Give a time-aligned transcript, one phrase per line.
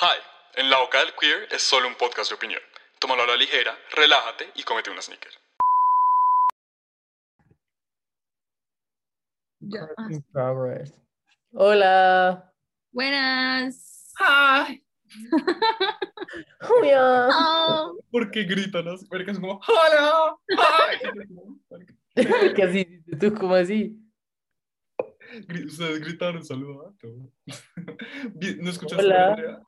[0.00, 0.16] Hi,
[0.54, 2.60] en La Boca del Queer es solo un podcast de opinión.
[3.00, 5.32] Tómalo a la ligera, relájate y cómete una sneaker.
[9.60, 9.88] Ya.
[10.10, 10.92] In progress.
[11.52, 12.52] Hola.
[12.92, 14.12] Buenas.
[14.20, 14.82] ¡Ay!
[16.68, 17.28] Hola.
[17.32, 19.06] Oh, ¿Por qué gritan así?
[19.08, 20.36] Porque es como ¡Hola!
[22.54, 23.02] ¿Qué así?
[23.18, 23.96] ¿Tú cómo así?
[25.66, 26.94] Ustedes gritaron saludando.
[28.34, 29.62] Vi- ¿No escuchaste Hola.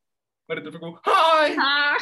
[0.50, 1.54] Marita fue como ¡Ay!
[1.60, 1.96] ah.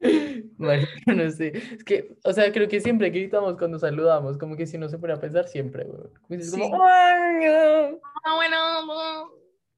[0.58, 1.52] Marica, no sé.
[1.72, 4.98] Es que, o sea, creo que siempre gritamos cuando saludamos, como que si no se
[4.98, 6.02] pone a pensar siempre, güey.
[6.02, 6.72] Como dices, como, Sí.
[6.82, 8.00] "Ay, no".
[8.24, 9.30] Ah, bueno, no.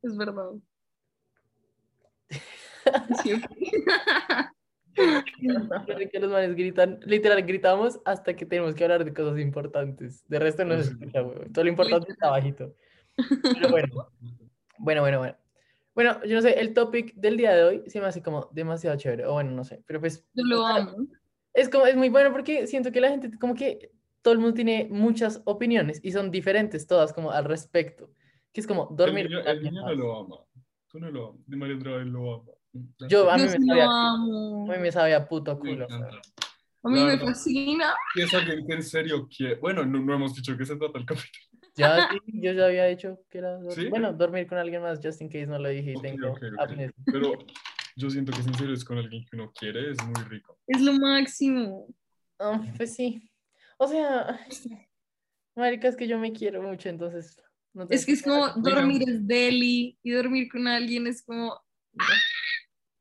[0.02, 0.50] es verdad.
[3.22, 3.48] Siempre.
[4.94, 10.22] Creo que los manes gritan, literal, gritamos hasta que tenemos que hablar de cosas importantes.
[10.28, 11.50] De resto no se escucha, güey.
[11.52, 12.74] Todo lo importante está bajito.
[13.16, 13.88] Pero bueno,
[14.78, 15.36] bueno, bueno, bueno.
[15.94, 18.96] Bueno, yo no sé, el topic del día de hoy se me hace como demasiado
[18.96, 21.06] chévere, o bueno, no sé, pero pues Yo lo amo.
[21.52, 23.92] es como, es muy bueno porque siento que la gente, como que
[24.22, 28.10] todo el mundo tiene muchas opiniones y son diferentes todas como al respecto,
[28.52, 29.26] que es como dormir.
[29.26, 29.96] El el alguien niño más.
[29.96, 30.36] lo ama.
[30.88, 31.40] Tú no lo amas.
[31.46, 31.56] De
[32.02, 32.52] él lo ama.
[33.08, 34.66] Yo, a mí me sabía- amo.
[34.70, 35.86] A mí me sabía puto culo.
[35.90, 37.94] A mí me fascina.
[38.34, 39.56] Alguien que en serio quiere.
[39.56, 41.44] Bueno, no, no hemos dicho que se trata el capítulo.
[41.76, 43.88] Ya, sí, yo ya había dicho que era, dor- ¿Sí?
[43.88, 46.42] bueno, dormir con alguien más, just in case no lo dije y Ok, tengo ok,
[46.52, 46.60] ok.
[46.60, 46.90] apnea.
[47.06, 47.38] Pero
[47.96, 50.58] yo siento que si en serio es con alguien que uno quiere, es muy rico.
[50.66, 51.88] Es lo máximo.
[52.38, 53.30] Ah, pues sí.
[53.78, 54.38] O sea,
[55.56, 57.40] marica, es que yo me quiero mucho, entonces.
[57.72, 61.60] no Es que es como dormir es deli y dormir con alguien es como.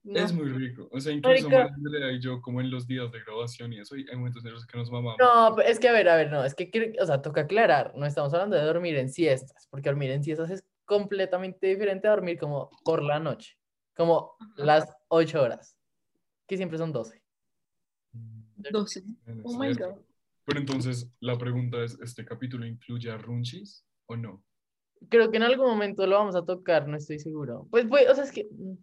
[0.03, 0.19] No.
[0.19, 0.89] Es muy rico.
[0.91, 4.17] O sea, incluso y yo, como en los días de grabación y eso, y hay
[4.17, 5.17] momentos en los que nos mamamos.
[5.17, 7.93] No, pero es que a ver, a ver, no, es que, o sea, toca aclarar,
[7.95, 12.11] no estamos hablando de dormir en siestas, porque dormir en siestas es completamente diferente a
[12.11, 13.57] dormir como por la noche,
[13.95, 14.51] como Ajá.
[14.57, 15.77] las 8 horas,
[16.47, 17.23] que siempre son 12.
[18.71, 19.03] 12.
[19.25, 20.01] Bueno, Oh my god.
[20.45, 24.44] Pero entonces, la pregunta es, ¿este capítulo incluye a Runchis o no?
[25.09, 27.67] Creo que en algún momento lo vamos a tocar, no estoy seguro.
[27.72, 28.73] Pues, pues o sea, es que, mm,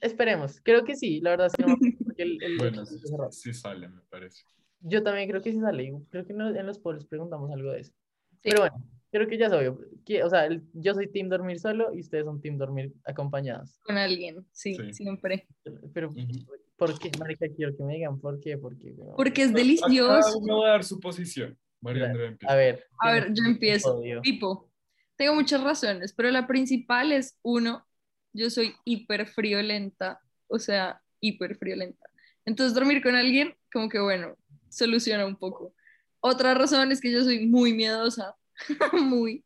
[0.00, 1.76] esperemos, creo que sí, la verdad es que no,
[2.16, 2.98] el- el- Bueno, el- sí,
[3.30, 4.42] sí sale, me parece.
[4.80, 7.92] Yo también creo que sí sale, creo que en los polls preguntamos algo de eso.
[7.92, 8.38] Sí.
[8.50, 11.60] Pero bueno, creo que ya es obvio, que, o sea, el- yo soy team dormir
[11.60, 13.78] solo y ustedes son team dormir acompañados.
[13.84, 14.92] Con alguien, sí, Sí.
[14.92, 15.46] siempre.
[15.94, 16.46] Pero, Ujú.
[16.76, 17.46] ¿por qué, marica?
[17.54, 19.14] Quiero que me digan por qué, porque, weón.
[19.16, 20.38] Porque es delicioso.
[20.38, 21.56] uno va a dar su posición.
[21.80, 22.52] María Andrea empieza.
[22.52, 22.84] A ver.
[23.00, 24.00] A ver, ¿quién- yo empiezo.
[24.22, 24.68] Tipo,
[25.16, 27.84] tengo muchas razones, pero la principal es, uno,
[28.32, 32.06] yo soy hiper friolenta, o sea, hiper friolenta.
[32.44, 34.36] Entonces, dormir con alguien, como que bueno,
[34.68, 35.74] soluciona un poco.
[36.20, 38.36] Otra razón es que yo soy muy miedosa,
[38.92, 39.44] muy.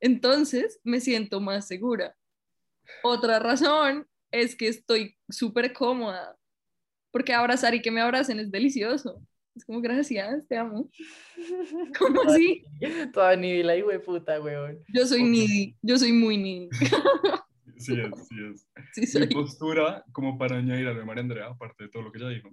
[0.00, 2.16] Entonces, me siento más segura.
[3.02, 6.36] Otra razón es que estoy súper cómoda,
[7.10, 9.22] porque abrazar y que me abracen es delicioso.
[9.54, 10.90] Es como, gracias, te amo.
[11.98, 12.62] ¿Cómo así?
[13.12, 14.78] Toda ni la hijo de puta, weón.
[14.92, 16.68] Yo soy needy, yo soy muy needy.
[17.78, 18.66] Sí es, sí es.
[18.92, 19.34] Sí, Mi soy.
[19.34, 22.28] postura, como para añadir a lo de María Andrea, aparte de todo lo que ella
[22.28, 22.50] dijo,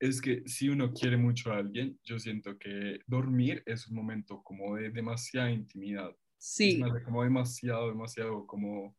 [0.00, 4.42] es que si uno quiere mucho a alguien, yo siento que dormir es un momento
[4.42, 6.10] como de demasiada intimidad.
[6.10, 8.94] Es Sí, más de como demasiado, demasiado como,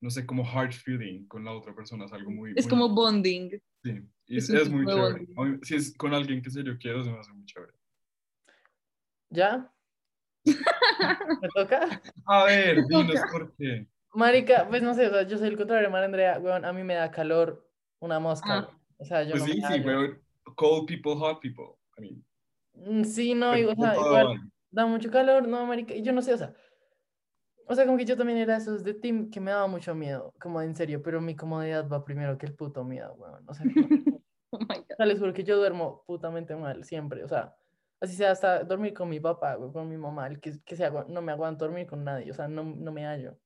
[0.00, 2.04] no sé, como hard feeling con la otra persona.
[2.04, 2.52] Es algo muy...
[2.54, 3.50] es muy- como bonding.
[3.82, 5.26] Sí, y es es, es muy chévere.
[5.34, 5.64] bonding.
[5.64, 7.72] Si es con alguien que en serio quiero, se me hace muy chévere.
[9.30, 9.72] ¿Ya?
[11.42, 12.00] ¿Me toca?
[12.26, 13.88] A ver, dinos por qué.
[14.16, 16.82] Marica, pues no sé, o sea, yo soy el contrario María Andrea, weón, a mí
[16.82, 17.68] me da calor
[18.00, 18.60] una mosca, Ah.
[18.68, 18.80] weón.
[18.98, 20.18] O sea, yo Pues no sí, me sí, pero
[20.54, 21.74] cold people, hot people.
[21.98, 22.24] I mean,
[22.78, 24.40] Mm, Sí, no, y- o sea, igual
[24.70, 26.52] da mucho calor, no, marica, y yo no sé, o sea,
[27.66, 30.32] o sea, como que yo también era esos de team que me daba mucho miedo,
[30.40, 33.64] como en serio, pero mi comodidad va primero que el puto miedo, weón, o sea,
[33.90, 34.84] como- Oh my God.
[34.92, 37.54] o sea, les juro que yo duermo putamente mal, siempre, o sea,
[38.00, 40.90] así sea hasta dormir con mi papá, güey, con mi mamá, el que, que sea,
[41.08, 43.36] no me aguanto dormir con nadie, o sea, no, no me hallo.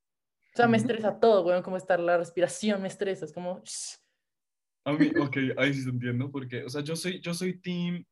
[0.53, 3.63] O sea, me estresa todo, weón, como estar la respiración, me estresa, es como,
[4.85, 8.05] A mí, ok, ahí sí te entiendo, porque, o sea, yo soy, yo soy team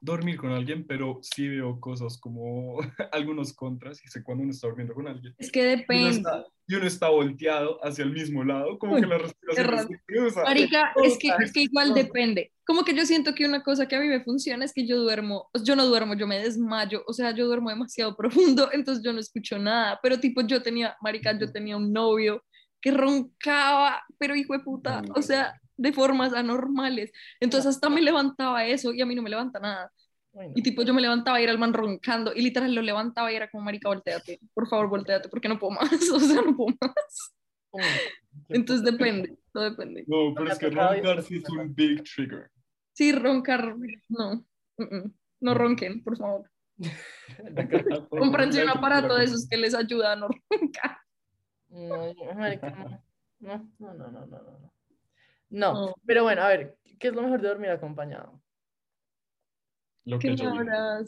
[0.00, 2.78] dormir con alguien, pero sí veo cosas como
[3.12, 5.34] algunos contras, y sé cuando uno está durmiendo con alguien.
[5.36, 6.10] Es que uno, depende.
[6.10, 10.00] está, y uno está volteado hacia el mismo lado, como Uy, que la respiración se
[10.06, 10.42] cruza.
[10.44, 12.52] Marica, es que, es que igual depende.
[12.64, 14.96] Como que yo siento que una cosa que a mí me funciona es que yo
[14.98, 19.12] duermo, yo no duermo, yo me desmayo, o sea, yo duermo demasiado profundo, entonces yo
[19.12, 22.44] no escucho nada, pero tipo yo tenía, marica, yo tenía un novio
[22.80, 27.10] que roncaba, pero hijo de puta, o sea, de formas anormales.
[27.40, 29.90] Entonces hasta me levantaba eso y a mí no me levanta nada.
[30.32, 30.52] Uy, no.
[30.56, 32.32] Y tipo, yo me levantaba y era el man roncando.
[32.34, 34.40] Y literal lo levantaba y era como, marica, volteate.
[34.54, 35.90] Por favor, volteate, porque no puedo más.
[36.14, 37.34] O sea, no puedo más.
[38.48, 40.04] Qué Entonces depende, todo depende.
[40.06, 42.50] No, pero es que roncar sí es un big trigger.
[42.92, 43.76] Sí, roncar,
[44.08, 44.44] no.
[45.40, 46.50] No ronquen, por favor.
[48.10, 50.98] Cómprense un aparato de esos que les ayuda a no roncar.
[51.68, 53.02] No, yo- marica, no.
[53.40, 54.72] No, no, no, no, no, no, no.
[55.50, 55.94] No, No.
[56.06, 58.39] pero bueno, a ver, ¿qué es lo mejor de dormir acompañado?
[60.04, 60.52] Lo Qué que yo.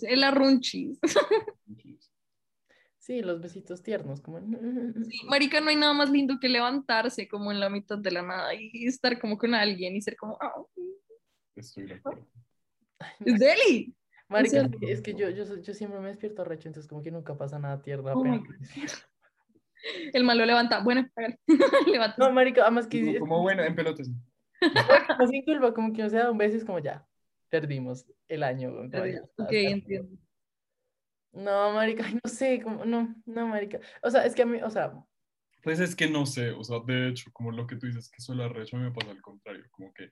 [0.02, 0.98] El arrunchis.
[2.98, 4.38] Sí, los besitos tiernos, como...
[5.10, 8.22] Sí, marica, no hay nada más lindo que levantarse como en la mitad de la
[8.22, 10.52] nada y estar como con alguien y ser como, ah,
[11.56, 12.28] Estoy de acuerdo.
[13.24, 13.92] es Deli.
[14.28, 16.88] Marica, sea, es que- es que yo, yo, soy- yo siempre me despierto recho, entonces
[16.88, 18.22] como que nunca pasa nada tierno Oh.
[20.14, 20.78] El malo levanta.
[20.84, 21.08] Bueno.
[21.88, 22.14] Levanta.
[22.18, 23.18] No, marica, además que...
[23.18, 24.08] Como bueno, en pelotas.
[25.16, 27.04] como sin culpa, como que no se da un beso, es como ya,
[27.52, 28.82] perdimos el año.
[28.84, 29.04] está,
[29.36, 30.16] Ok, entiendo.
[31.32, 33.78] No, marica, ay, no sé, como, no, no, marica.
[34.02, 34.92] O sea, es que a mí, o sea,
[35.62, 38.22] Pues es que no sé, o sea, de hecho, como lo que tú dices, que
[38.22, 40.10] suele arrecho, a mí me pasa al contrario, como que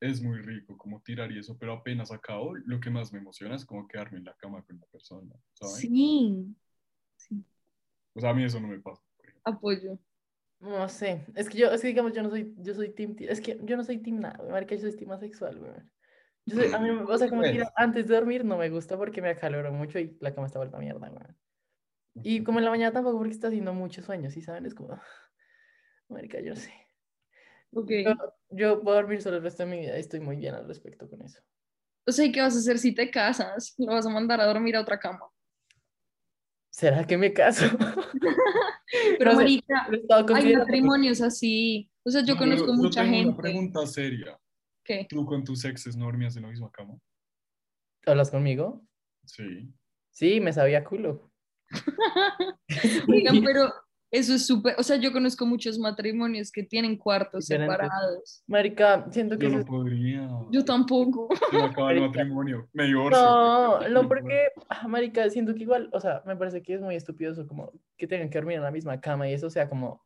[0.00, 3.54] es muy rico como tirar y eso, pero apenas acabo, lo que más me emociona
[3.54, 5.76] es como quedarme en la cama con la persona, ¿sabes?
[5.76, 6.56] Sí.
[7.16, 7.44] Sí,
[8.14, 9.02] O sea, a mí eso no me pasa.
[9.44, 9.98] apoyo.
[10.60, 13.40] no sé, es que yo, es que digamos, yo no soy, yo soy team, es
[13.40, 15.72] que yo no soy team nada, güey, marica, yo soy team asexual, güey.
[16.44, 19.22] Yo soy, a mí, o sea, como que antes de dormir no me gusta porque
[19.22, 21.24] me acaloro mucho y la cama está vuelta a mierda, güey.
[22.14, 24.66] Y como en la mañana tampoco porque está haciendo mucho sueño, ¿sí saben?
[24.66, 24.88] Es como,
[26.08, 26.72] marica, yo no sé.
[27.74, 27.90] Ok.
[28.04, 28.14] Yo,
[28.50, 30.66] yo voy a dormir solo el resto de mi vida y estoy muy bien al
[30.66, 31.40] respecto con eso.
[32.06, 33.74] O sea, ¿y qué vas a hacer si te casas?
[33.78, 35.30] ¿Lo vas a mandar a dormir a otra cama?
[36.70, 37.64] ¿Será que me caso?
[39.18, 39.88] Pero, No sé, marica,
[40.34, 41.90] hay matrimonios así.
[42.02, 43.28] O sea, yo No, conozco yo mucha tengo gente.
[43.28, 44.38] Una pregunta seria.
[44.84, 45.06] ¿Qué?
[45.08, 46.98] ¿Tú con tus exes no dormías en la misma cama?
[48.06, 48.82] ¿Hablas conmigo?
[49.24, 49.72] Sí.
[50.10, 51.30] Sí, me sabía culo.
[53.08, 53.72] Oigan, pero
[54.10, 54.74] eso es súper.
[54.78, 58.42] O sea, yo conozco muchos matrimonios que tienen cuartos separados.
[58.46, 60.28] Marica, siento que Yo no es- podría.
[60.50, 61.28] Yo tampoco.
[61.52, 62.68] Me acaba el matrimonio.
[62.72, 63.22] Me divorcio.
[63.22, 66.94] No, no, porque, ah, marica, siento que igual, o sea, me parece que es muy
[66.96, 70.04] estúpido eso, como que tengan que dormir en la misma cama y eso, sea, como,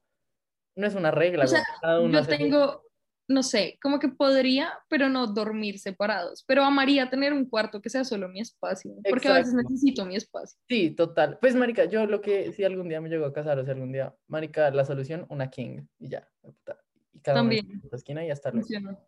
[0.77, 2.83] no es una regla, O sea, güey, cada uno Yo hace- tengo,
[3.29, 6.45] no sé, como que podría, pero no dormir separados.
[6.47, 8.95] Pero amaría tener un cuarto que sea solo mi espacio.
[9.09, 9.71] Porque a veces Exacto.
[9.71, 10.59] necesito mi espacio.
[10.69, 11.39] Sí, total.
[11.41, 13.93] Pues, marica, yo lo que, si algún día me llego a casar, o si algún
[13.93, 16.79] día, marica, la solución, una king, y ya, puta,
[17.13, 17.83] y cada uno en También.
[17.91, 18.67] su esquina y hasta luego.
[18.67, 18.99] Funciona.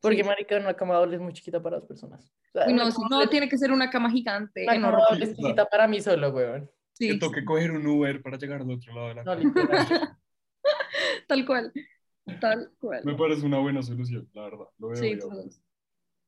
[0.00, 0.24] Porque, Sí.
[0.24, 2.32] marica, una cama doble es muy chiquita para dos personas.
[2.54, 4.88] O sea, Uy, no, cama no, doble- tiene que ser una cama gigante, una cama
[4.88, 5.04] enorme.
[5.10, 6.70] doble es chiquita para mí solo, weón.
[6.94, 9.52] Sí, Que toque coger un Uber para llegar al otro lado de la No, cama.
[11.28, 11.72] tal cual.
[12.38, 13.02] Tal cual.
[13.04, 14.66] Me parece una buena solución, la verdad.
[14.78, 15.18] Lo veo Sí, bien.
[15.20, 15.62] todos.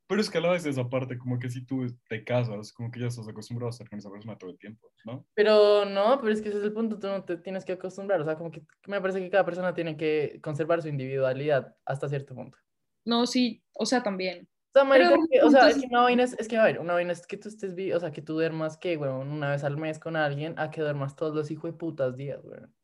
[0.09, 2.91] Pero es que a la vez esa parte, como que si tú te casas, como
[2.91, 5.25] que ya estás acostumbrado a estar con esa persona todo el tiempo, ¿no?
[5.35, 8.21] Pero no, pero es que ese es el punto, tú no te tienes que acostumbrar,
[8.21, 12.09] o sea, como que me parece que cada persona tiene que conservar su individualidad hasta
[12.11, 12.59] cierto punto.
[13.07, 14.47] No, sí, o sea, también.
[14.75, 16.49] O sea, marica, Pero es que- o sea, puntos- es que una vaina es, es
[16.49, 18.97] que, a ver, una vaina es que tú estés, o sea, que tú duermas, que,
[18.99, 22.17] weón, una vez al mes con alguien, a que duermas todos los hijos de putas
[22.17, 22.75] días, weón.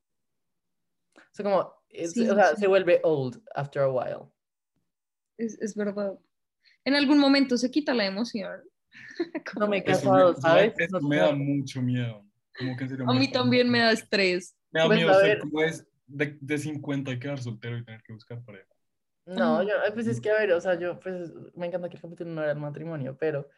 [1.17, 2.61] O sea, como, es- Sí, o sea, sí.
[2.62, 4.31] se vuelve old after a while.
[5.37, 6.19] Es, es verdad.
[6.85, 8.61] En algún momento se quita la emoción.
[9.58, 10.75] No me he casado, me- ¿sabes?
[10.79, 12.25] Eso me da mucho miedo.
[12.56, 14.56] Como que A mí también me da estrés.
[14.70, 18.02] Me da Pues, miedo ser como es de, de 50 y quedar soltero y tener
[18.02, 18.67] que buscar pareja.
[19.26, 19.62] No, Ajá.
[19.64, 22.31] yo, pues es que, a ver, o sea, yo, pues, me encanta que el capítulo
[22.31, 23.48] no era el matrimonio, pero,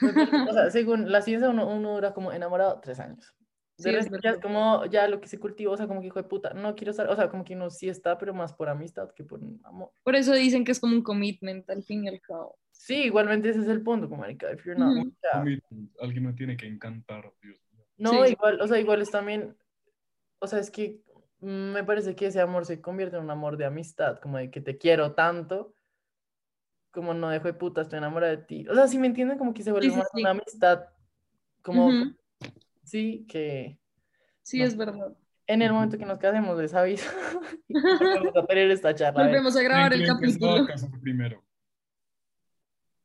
[0.00, 3.34] parece- o sea, según la ciencia, uno, uno dura como enamorado tres años.
[3.78, 6.06] De Sí, resto, ya es como, ya lo que se cultiva, o sea, como que
[6.06, 8.54] hijo de puta, no quiero estar, o sea, como que uno sí está, pero más
[8.54, 9.90] por amistad que por amor.
[10.02, 12.58] Por eso dicen que es como un commitment al fin y al cabo.
[12.70, 15.90] Sí, igualmente ese es el punto, como marica, if you're not, Commitment.
[16.00, 17.84] Alguien me tiene que encantar, Dios mío.
[17.98, 18.32] no, Sí.
[18.32, 19.56] igual, o sea, igual es también,
[20.38, 21.02] o sea, es que
[21.40, 24.50] mm, me parece que ese amor se convierte en un amor de amistad, como de
[24.50, 25.74] que te quiero tanto,
[26.92, 28.66] como no dejo de puta, estoy enamorada de ti.
[28.70, 30.20] O sea, si me entienden, como que se vuelve sí, sí.
[30.22, 30.86] una amistad,
[31.60, 31.90] como.
[32.86, 33.78] Sí, que
[34.42, 34.64] Sí, No.
[34.64, 35.16] es verdad.
[35.48, 37.10] en el momento que nos casemos les aviso
[37.68, 39.24] volvemos a tener esta charla.
[39.24, 41.00] Volvemos a grabar el ¿Quién creen que se va a capítulo.
[41.02, 41.42] primero?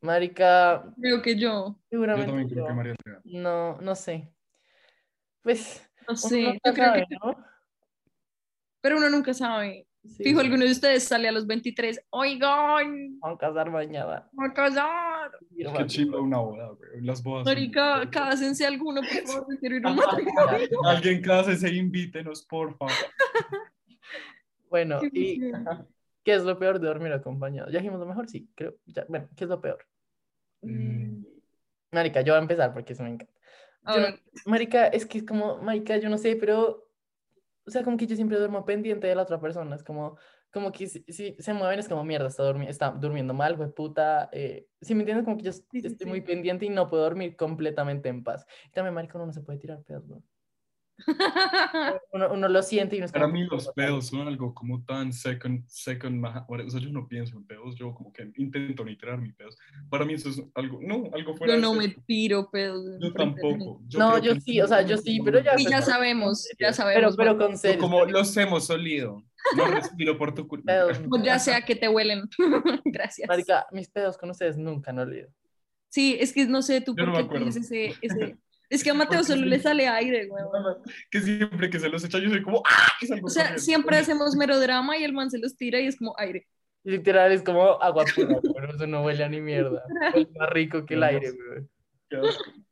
[0.02, 1.76] Marica, Creo que yo.
[1.76, 2.76] Yo seguramente también creo que yo.
[2.76, 3.22] María Andrea.
[3.24, 4.32] No, no sé.
[5.44, 6.60] Pues, No sé.
[6.66, 7.16] Yo creo sabe, que.
[7.24, 7.36] ¿no?
[8.82, 9.88] Pero uno nunca sabe.
[10.04, 12.06] Sí, Fijo, alguno de ustedes sale a los 23.
[12.10, 14.28] Oigan, Vamos a casar mañana.
[14.38, 15.32] a casar.
[15.56, 17.02] Qué chimba una boda, güey.
[17.02, 17.46] Las bodas.
[17.46, 19.60] son- Marica, cásense alguno, por favor.
[19.60, 20.84] Quiero ir a un matrimonio.
[20.86, 22.94] Alguien cásese, invítenos, por favor.
[24.70, 25.42] Bueno, Qué y
[26.24, 27.70] ¿qué es lo peor de dormir acompañado?
[27.70, 28.76] Ya dijimos lo mejor, sí, creo.
[28.86, 29.86] Ya, bueno, ¿qué es lo peor?
[30.62, 31.26] Mm,
[31.92, 33.34] Marica, yo voy a empezar porque eso me encanta.
[33.94, 34.02] Yo
[34.46, 36.88] marica, es que es como, marica, yo no sé, pero
[37.66, 40.18] o sea, como que yo siempre duermo pendiente de la otra persona, es como,
[40.52, 43.74] como que si, si se mueven es como mierda, está, durmi está durmiendo mal, fue
[43.74, 47.04] puta, eh, si me entiendes, como que yo sí, estoy muy pendiente y no puedo
[47.04, 48.46] dormir completamente en paz.
[48.68, 50.24] Y también, marico, uno no se puede tirar pedos, weón.
[52.14, 55.14] Uno, uno lo siente y uno es Para mí los pedos son algo como tan
[55.14, 59.20] second, second, o sea, yo no pienso en pedos, yo como que intento ni tirar
[59.20, 59.58] mis pedos.
[59.90, 63.00] Para mí eso es algo, no, algo fuera Yo de no me tiro pedos.
[63.02, 63.80] Yo tampoco.
[63.80, 63.98] gente.
[63.98, 67.16] No, yo sí, o sea, yo sí, pero ya- Y ya sabemos, ya pero, sabemos.
[67.16, 67.80] pero bueno, con serio.
[67.80, 69.24] como los hemos olido.
[69.58, 70.72] No respiro por tu culpa.
[70.72, 72.30] pedos, pues ya sea que te huelen.
[72.86, 73.28] Gracias.
[73.28, 75.30] Marica, mis pedos con ustedes nunca han olido.
[75.90, 78.38] Sí, es que no sé tú Yo por no qué tienes ese, ese...
[78.72, 80.44] Es que a Mateo solo le sale aire, güey.
[81.12, 82.94] Que siempre que se los echa yo soy como ¡ah!
[83.22, 83.60] O sea, corriendo.
[83.60, 86.48] siempre hacemos melodrama y el man se los tira y es como aire.
[86.84, 89.84] Literal, es como agua pura, pero eso no huele a ni mierda.
[90.16, 91.68] Es más rico que el aire, güey.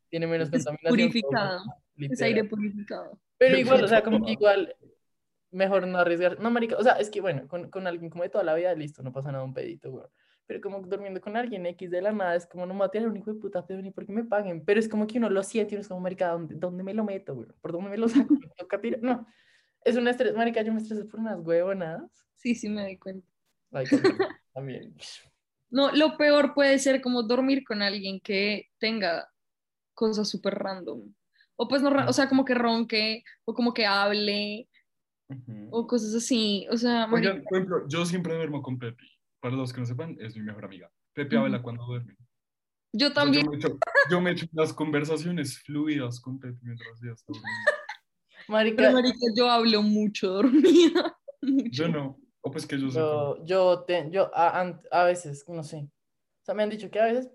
[0.10, 0.90] Tiene menos Es contaminación.
[0.90, 1.64] purificado.
[1.98, 3.20] Es aire purificado.
[3.38, 4.74] Pero igual, o sea, como que igual,
[5.52, 6.40] mejor no arriesgar.
[6.40, 8.74] No, marica, o sea, es que bueno, con, con alguien como de toda la vida,
[8.74, 10.06] listo, no pasa nada, un pedito, güey.
[10.50, 12.90] Pero como durmiendo con alguien X de la nada, es como no me va a
[12.90, 14.66] tirar un hijo de puta pedo ni porque me paguen.
[14.66, 16.96] Pero es como que uno lo siente y uno es como, marica, ¿dónde, dónde me
[16.96, 17.50] lo meto, güey?
[17.62, 18.34] ¿Por dónde me lo saco?
[18.34, 19.00] ¿Me toca tirar?
[19.04, 19.28] No.
[19.86, 22.10] Es un estrés, marica, yo me estreso por unas huevonadas.
[22.34, 23.28] Sí, sí me doy cuenta.
[23.72, 23.86] Ay,
[24.52, 24.96] también.
[25.70, 29.32] No, lo peor puede ser como dormir con alguien que tenga
[29.94, 31.14] cosas súper random.
[31.58, 34.68] O pues no, o sea, como que ronque, o como que hable,
[35.28, 35.68] Ujú.
[35.70, 36.66] o cosas así.
[36.72, 39.19] O sea, marica, Oigan, por ejemplo, yo siempre duermo con Pepi.
[39.40, 40.92] Para los que no sepan, es mi mejor amiga.
[41.16, 41.38] Ujú.
[41.38, 42.16] habla cuando duerme.
[42.94, 43.46] yo O sea, también.
[43.46, 43.78] Yo me, echo,
[44.10, 47.72] yo me echo unas conversaciones fluidas con Pepi mientras ella está durmiendo.
[48.48, 51.18] Marica, Pero, marica, yo hablo mucho dormida.
[51.42, 51.70] mucho.
[51.72, 52.20] Yo no.
[52.42, 52.98] O pues que yo sé.
[52.98, 55.78] Yo, yo, te, yo a, a veces, no sé.
[55.78, 57.30] O sea, me han dicho que a veces,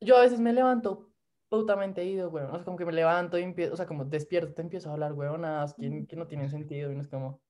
[0.00, 1.10] yo a veces me levanto
[1.48, 2.44] putamente ido, güey.
[2.44, 4.92] O sea, como que me levanto y empiezo, o sea, como despierto, te empiezo a
[4.92, 6.92] hablar, huevonadas que, que no tienen sentido.
[6.92, 7.40] Y no es como,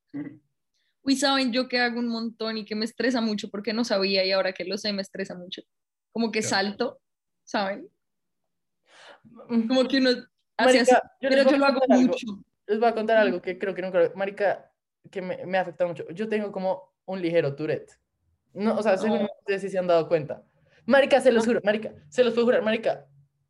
[1.03, 4.25] Uy, saben yo que hago un montón y que me estresa mucho porque no sabía
[4.25, 5.63] y ahora que lo sé me estresa mucho.
[6.13, 7.01] Como que salto,
[7.45, 7.89] ¿saben?
[9.49, 10.11] Como que uno
[10.57, 12.09] hace así, yo les pero yo a lo hago contar algo.
[12.13, 12.27] mucho.
[12.67, 14.71] Les voy a contar algo que creo que nunca, marica,
[15.11, 16.09] que me, me afecta mucho.
[16.11, 17.93] Yo tengo como un ligero Tourette.
[18.53, 19.29] No, o sea, según No.
[19.41, 20.43] ustedes sí se han dado cuenta.
[20.85, 23.07] Marica, se los juro, marica, se los puedo jurar, marica.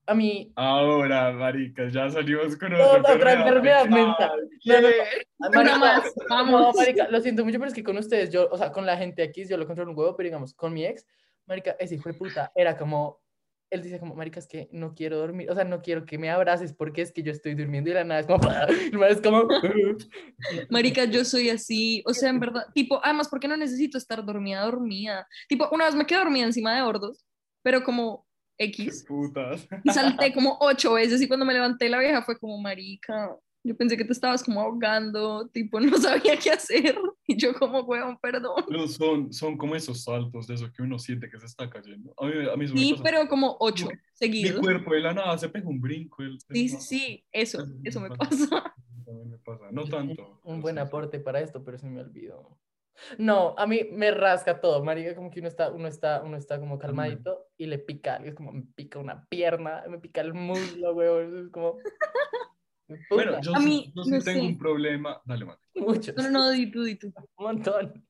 [0.09, 4.49] A mí, Ahora, marica, ya salimos con Otra enfermedad mental.
[4.65, 5.51] No, no, no.
[5.51, 6.77] Marica, más, No, vamos.
[6.77, 9.23] marica, lo siento mucho, pero es que con ustedes, yo, o sea, con la gente
[9.23, 11.05] aquí, yo lo controlo un huevo, pero digamos, con mi ex,
[11.47, 13.21] marica, ese hijo de puta, era como,
[13.69, 16.31] él dice como, marica, es que no quiero dormir, o sea, no quiero que me
[16.31, 18.39] abraces porque es que yo estoy durmiendo y la nada es como,
[19.11, 19.47] es como,
[20.71, 24.63] Marica, yo soy así, o sea, en verdad, tipo, además, porque no necesito estar dormida,
[24.63, 25.29] dormida.
[25.51, 27.27] Tipo, una vez me quedé dormida encima de bordos,
[27.63, 28.27] pero como
[28.59, 29.67] X, Putas.
[29.85, 33.35] y salté como ocho veces y cuando me levanté la vieja fue como, marica,
[33.65, 36.97] yo pensé que te estabas como ahogando, tipo, no sabía qué hacer,
[37.27, 38.65] y yo como, weón, perdón.
[38.69, 42.15] Pero son, son como esos saltos de eso que uno siente que se está cayendo.
[42.19, 43.03] A mí, a mí Sí, pasa.
[43.05, 44.61] pero como ocho Mi seguidos.
[44.61, 46.23] cuerpo de la nada se pega un brinco.
[46.23, 48.75] el- Sí, sí, sí, eso, Eso eso me me pasa.
[49.05, 49.65] También me pasa.
[49.73, 50.41] No tanto.
[50.45, 52.59] Un buen aporte para esto, pero se me olvidó.
[53.19, 56.59] No, a mí me rasca todo, marica, como que uno está, uno está, uno está
[56.61, 60.35] como calmadito y le pica, algo, es como me pica una pierna, me pica el
[60.35, 61.81] muslo, weón, es como...
[63.11, 64.47] Bueno, yo A sí, mí, yo sí no tengo sé.
[64.47, 65.21] un problema.
[65.25, 65.69] Dale, Mati.
[65.75, 67.09] muchos, No, no, no, di tú, di tú.
[67.39, 68.07] un montón.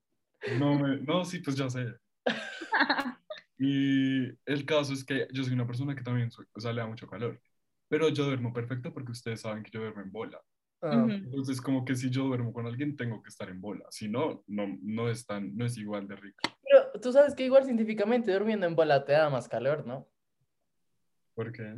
[0.62, 1.86] No, me, no, sí, pues ya sé.
[3.58, 6.80] Y el caso es que yo soy una persona que también soy- o sea, le
[6.80, 7.40] da mucho calor.
[7.88, 10.40] Pero yo duermo perfecto porque ustedes saben que yo duermo en bola.
[10.80, 11.06] Ah.
[11.10, 13.84] Entonces, como que si yo duermo con alguien, tengo que estar en bola.
[13.90, 16.38] Si no, no, no, es, tan, no es igual de rico.
[16.62, 20.08] Pero tú sabes que igual científicamente durmiendo en bola te da más calor, ¿no?
[21.34, 21.74] ¿Por qué?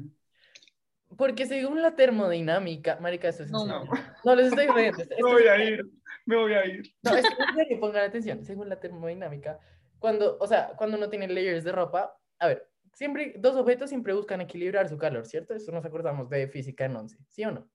[1.16, 3.84] Porque según la termodinámica, marica, esto es No, no.
[4.24, 5.90] No, les estoy esto- Me esto voy es- a ir,
[6.26, 6.82] me voy a ir.
[7.02, 7.26] No, es
[7.68, 8.44] que pongan atención.
[8.44, 9.58] Según la termodinámica,
[9.98, 14.12] cuando, o sea, cuando uno tiene layers de ropa, a ver, siempre, dos objetos siempre
[14.14, 15.54] buscan equilibrar su calor, ¿cierto?
[15.54, 17.68] Eso nos acordamos de física en 11, ¿sí o no?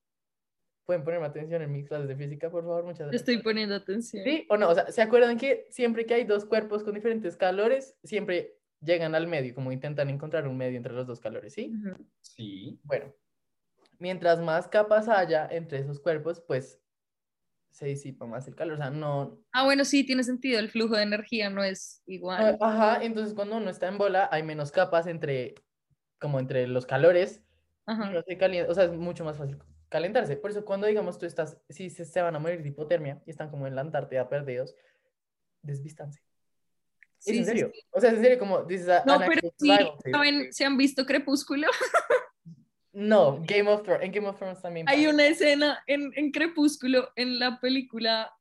[0.85, 2.83] ¿Pueden ponerme atención en mis clases de física, por favor?
[2.83, 3.21] Muchas gracias.
[3.21, 4.23] Estoy poniendo atención.
[4.23, 4.69] ¿Sí o no?
[4.69, 9.15] O sea, ¿se acuerdan que siempre que hay dos cuerpos con diferentes calores, siempre llegan
[9.15, 11.71] al medio, como intentan encontrar un medio entre los dos calores, ¿sí?
[11.75, 12.05] Ujú.
[12.21, 12.79] Sí.
[12.83, 13.15] Bueno,
[13.97, 16.79] mientras más capas haya entre esos cuerpos, pues
[17.71, 18.75] se disipa más el calor.
[18.75, 20.59] O sea, no, Ah, bueno, sí, tiene sentido.
[20.59, 22.57] El flujo de energía no es igual.
[22.61, 25.55] Ah, Ajá, entonces cuando uno está en bola hay menos capas entre,
[26.19, 27.43] como entre los calores,
[27.87, 28.11] Ajá.
[28.11, 29.57] no se calienta, o sea, es mucho más fácil
[29.89, 30.35] calentarse.
[30.37, 33.31] Por eso cuando, digamos, tú estás, si se, se van a morir de hipotermia y
[33.31, 34.75] están como en la Antártida perdidos,
[35.61, 36.21] desvístanse.
[37.25, 37.71] Es en serio.
[37.73, 37.81] sí.
[37.91, 39.69] O sea, es en serio, como dices, a- No, an pero sí.
[40.11, 40.53] ¿saben?
[40.53, 41.67] ¿Se han visto Crepúsculo?
[42.97, 44.03] No, Game of Thrones.
[44.05, 44.87] En Game of Thrones también.
[44.87, 45.13] Hay pasa.
[45.13, 48.31] una escena en, en Crepúsculo, en la película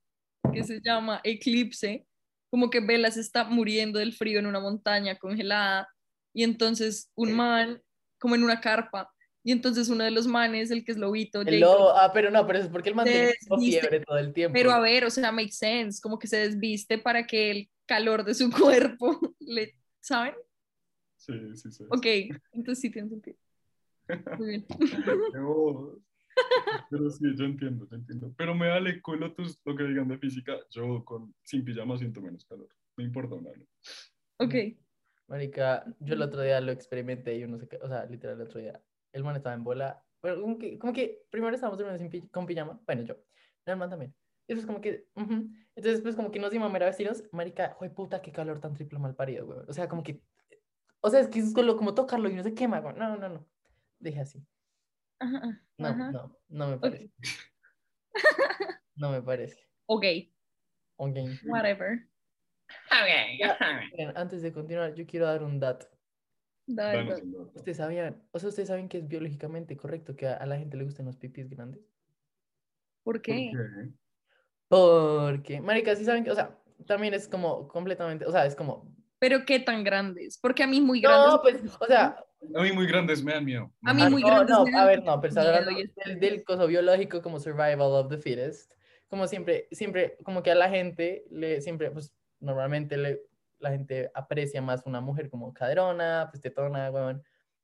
[0.53, 2.07] que se llama Eclipse,
[2.51, 5.89] como que Bella se está muriendo del frío en una montaña congelada
[6.33, 7.83] y entonces un man,
[8.21, 9.13] como en una carpa,
[9.45, 11.91] y entonces uno de los manes, el que es lobito, El Jacob, lobo.
[11.91, 14.55] Ah, pero no, pero eso es porque el man Se tiene fiebre todo el tiempo.
[14.55, 18.25] pero a ver, o sea, make sense, como que se desviste para que el calor
[18.25, 18.51] de su
[18.99, 20.35] cuerpo le, ¿saben?
[21.17, 21.85] Sí, sí, sí.
[21.91, 22.07] Ok,
[22.53, 23.37] entonces sí tiene sentido.
[24.39, 24.67] Muy bien.
[26.91, 28.35] Pero sí, yo entiendo, yo entiendo.
[28.37, 30.57] Pero me vale culo tus, lo que digan de física.
[30.71, 32.69] Yo con, sin pijama siento menos calor.
[32.97, 33.67] No importa un año.
[34.39, 34.55] Ok,
[35.29, 38.37] Marica, yo el otro día lo experimenté y yo no sé qué, o sea, literal
[38.37, 38.81] el otro día,
[39.15, 42.47] el man estaba en bola, pero como que, como que primero estábamos durmiendo pi- con
[42.47, 43.17] pijama, bueno, yo,
[43.65, 44.15] el man también,
[44.47, 47.71] y después como que, ujú, entonces pues como que nos dimos a mera vestirnos, marica,
[47.73, 50.21] joder puta, qué calor tan triple mal parido, güey, o sea, como que,
[51.01, 53.29] o sea, es que es solo como tocarlo y no se quema, güey, no, no,
[53.29, 53.47] no,
[53.99, 54.45] dije así,
[55.21, 56.11] Ajá, no, ajá.
[56.11, 57.11] no, no me parece,
[58.97, 60.05] no me parece, ok,
[60.97, 61.17] ok.
[61.47, 62.09] whatever.
[63.39, 63.59] Ya,
[63.93, 65.87] miren, antes de continuar, yo quiero dar un dato.
[66.67, 67.03] Dale.
[67.23, 67.51] un dato.
[67.55, 70.77] ¿Ustedes sabían, o sea, ustedes saben que es biológicamente correcto que a, a la gente
[70.77, 71.83] le gusten los pipis grandes?
[73.03, 73.51] ¿Por ¿Por qué?
[73.51, 73.91] qué?
[74.69, 78.91] Porque, marica, sí saben que, o sea, también es como completamente, o sea, es como,
[79.19, 81.35] Pero qué tan grandes, porque a mí muy grandes.
[81.35, 82.17] no, pues, o sea,
[82.55, 83.73] A mí muy grandes me dan miedo.
[83.85, 85.71] A mí muy no, grandes no, me a dan ver, no, pero hablando
[86.05, 88.73] del, del coso biológico como survival of the fittest,
[89.09, 93.23] como siempre, siempre, como que a la gente le, siempre, pues, normalmente le,
[93.59, 97.23] la gente aprecia más una mujer como caderona, pues, tetona, weón,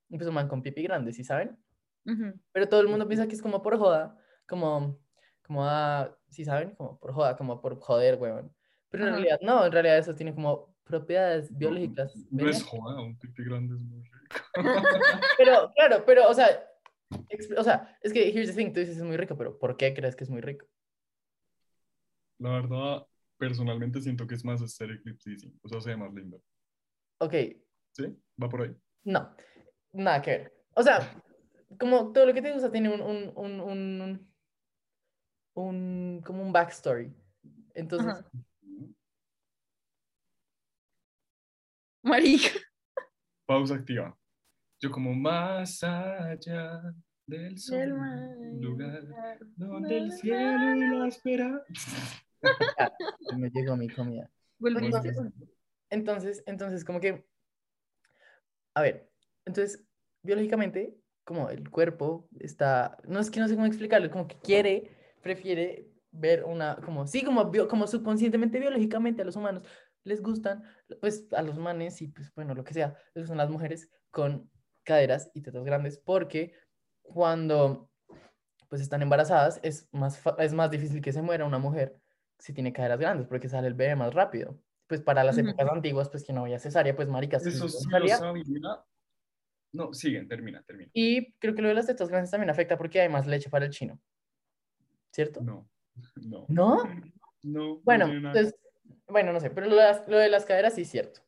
[0.09, 1.59] y pues un man con pipi grande, ¿sí saben?
[2.07, 2.33] Ujú.
[2.53, 4.17] Pero todo el mundo piensa que es como por joda,
[4.47, 4.99] como,
[5.47, 6.75] como, ah, ¿sí saben?
[6.75, 8.55] Como por joda, como por joder, weón.
[8.89, 9.19] Pero en Ajá.
[9.19, 12.15] realidad, no, en realidad eso tiene como propiedades biológicas.
[12.17, 12.69] No es benéficas.
[12.69, 14.41] joda, un pipi grande es muy rico.
[15.39, 16.47] Pero, claro, pero, o sea,
[17.57, 19.95] o sea, es que, here's the thing, tú dices es muy rico, pero ¿por qué
[19.95, 20.67] crees que es muy rico?
[22.39, 23.07] La verdad,
[23.41, 25.59] personalmente siento que es más aesthetically pleasing.
[25.63, 26.41] O sea, se ve más lindo.
[27.19, 27.35] Ok,
[27.93, 28.05] ¿Sí?
[28.41, 28.77] Va por ahí.
[29.05, 29.35] no,
[29.93, 30.53] nada que ver.
[30.77, 31.11] O sea,
[31.79, 34.33] como todo lo que te gusta tiene un, un, un, un,
[35.55, 37.13] un- como un backstory.
[37.75, 38.31] Entonces, Ajá.
[42.03, 42.51] Marica.
[43.47, 44.17] Pausa activa.
[44.81, 46.81] Yo como más allá
[47.27, 49.03] del sol, Del lugar
[49.57, 51.65] donde el cielo y la espera.
[53.37, 54.31] me llegó mi comida.
[54.87, 55.17] Entonces,
[55.91, 57.25] entonces, entonces, como que,
[58.75, 59.11] a ver,
[59.45, 59.85] entonces,
[60.23, 64.97] biológicamente, como el cuerpo está, no es que no sé cómo explicarlo, como que quiere,
[65.23, 69.63] prefiere ver una, como, sí, como, bio- como subconscientemente, biológicamente a los humanos
[70.03, 70.65] les gustan,
[71.01, 74.51] pues a los manes y pues bueno, lo que sea, les gustan las mujeres con
[74.83, 76.55] caderas y tetas grandes, porque
[77.03, 77.91] cuando
[78.69, 82.01] pues están embarazadas es más, es más difícil que se muera una mujer
[82.41, 84.59] si tiene caderas grandes, porque sale el bebé más rápido.
[84.87, 87.47] Pues para las épocas antiguas, pues que no había cesárea, pues maricas.
[87.47, 88.19] Eso sí, lo sabía.
[89.73, 90.91] No, siguen, termina, termina.
[90.93, 93.67] Y creo que lo de las tetas grandes también afecta porque hay más leche para
[93.67, 94.01] el chino.
[95.13, 95.41] ¿Cierto?
[95.41, 95.69] No,
[96.17, 96.47] no.
[96.49, 96.83] ¿No?
[97.43, 97.81] No.
[97.85, 98.57] Bueno, no entonces,
[99.07, 101.21] bueno, no sé, pero lo de las, lo de las caderas sí es cierto.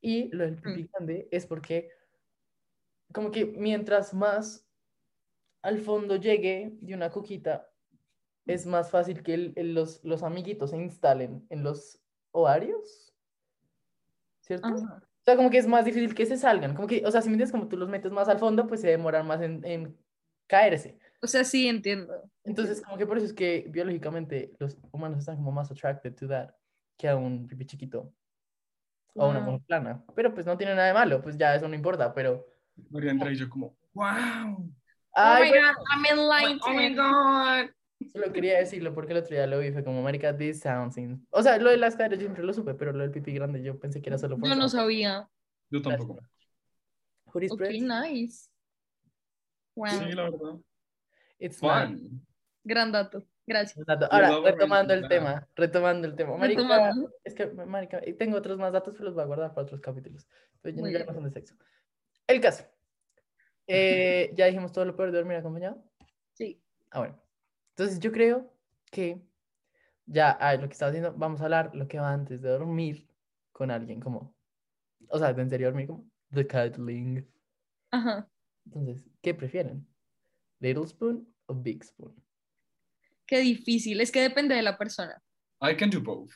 [0.00, 1.90] Y lo del pipí grande es porque
[3.12, 4.66] como que mientras más
[5.62, 7.67] al fondo llegue de una coquita,
[8.48, 12.00] es más fácil que el- el- los, los amiguitos se instalen en los
[12.32, 13.14] ovarios.
[14.40, 14.66] ¿Cierto?
[14.68, 15.02] Ajá.
[15.02, 16.74] O sea, como que es más difícil que se salgan.
[16.74, 18.80] Como que, o sea, si me entiendes, como tú los metes más al fondo, pues
[18.80, 19.96] se demoran más en, en
[20.46, 20.98] caerse.
[21.20, 22.14] O sea, sí entiendo.
[22.44, 26.26] Entonces, como que por eso es que biológicamente los humanos están como más attracted to
[26.28, 26.50] that
[26.96, 28.12] que a un pipí chiquito
[29.14, 30.04] o a una mujer plana.
[30.14, 32.46] Pero pues no tiene nada de malo, pues ya eso no importa, pero...
[32.90, 34.72] María Andrea y yo como, wow.
[35.12, 36.60] Ay, oh my bueno, god, I'm enlightened.
[36.64, 37.70] Oh my god.
[38.06, 40.96] Solo quería decirlo porque el otro día lo vi, fue como, marica, this sounds...
[40.96, 41.26] in-".
[41.30, 43.62] O sea, lo de las caderas yo siempre lo supe, pero lo del pipí grande
[43.62, 44.48] yo pensé que era solo por...
[44.48, 45.28] Yo no sabía.
[45.70, 46.14] Yo tampoco.
[46.14, 46.22] Ok,
[47.32, 48.48] Jurisprudence, nice.
[49.74, 49.88] Wow.
[49.88, 50.58] Sí, la verdad.
[51.38, 51.58] it's.
[51.58, 52.26] Fun.
[52.64, 53.24] Gran dato.
[53.46, 53.84] Gracias.
[53.86, 54.06] Dato.
[54.06, 56.36] Yo Ahora, retomando el tema, retomando el tema.
[56.36, 57.10] Marica, Retomando.
[57.24, 59.80] es que, marica, y tengo otros más datos, pero los voy a guardar para otros
[59.80, 60.28] capítulos.
[60.60, 61.54] Pero ya, Muy ya no son de sexo.
[62.26, 62.64] El caso.
[63.66, 65.82] Eh, ya dijimos todo lo peor de dormir acompañado.
[66.34, 66.62] Sí.
[66.90, 67.27] Ah, bueno.
[67.78, 68.52] Entonces yo creo
[68.90, 69.22] que
[70.04, 73.06] ya, lo que estaba diciendo, vamos a hablar lo que va antes de dormir
[73.52, 74.34] con alguien, como,
[75.08, 77.24] o sea, de en serio dormir, como, the cuddling.
[77.92, 78.28] Ajá.
[78.66, 79.86] Entonces, ¿qué prefieren?
[80.58, 82.20] ¿Little spoon o big spoon?
[83.24, 84.00] Qué difícil.
[84.00, 85.22] Es que depende de la persona.
[85.62, 86.32] I can do both.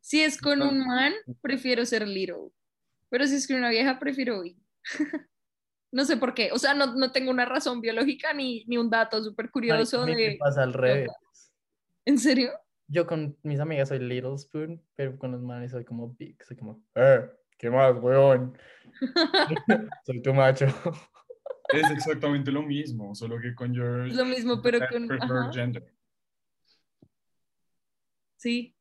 [0.00, 2.50] Si es con un man, prefiero ser little.
[3.08, 4.56] Pero si es con una vieja, prefiero big.
[5.92, 6.50] No sé por qué.
[6.52, 10.06] O sea, no, no tengo una razón biológica ni, ni un dato súper curioso a
[10.06, 10.36] mí me de...
[10.38, 11.10] pasa al revés.
[12.04, 12.52] ¿En serio?
[12.86, 16.42] Yo con mis amigas soy Little Spoon, pero con los manes soy como Big.
[16.44, 18.56] Soy como, eh, ¿qué más, weón?
[20.06, 20.66] soy tu macho.
[21.72, 25.52] Es exactamente lo mismo, solo que con your lo mismo, pero con...
[25.52, 25.92] gender.
[28.36, 28.74] sí.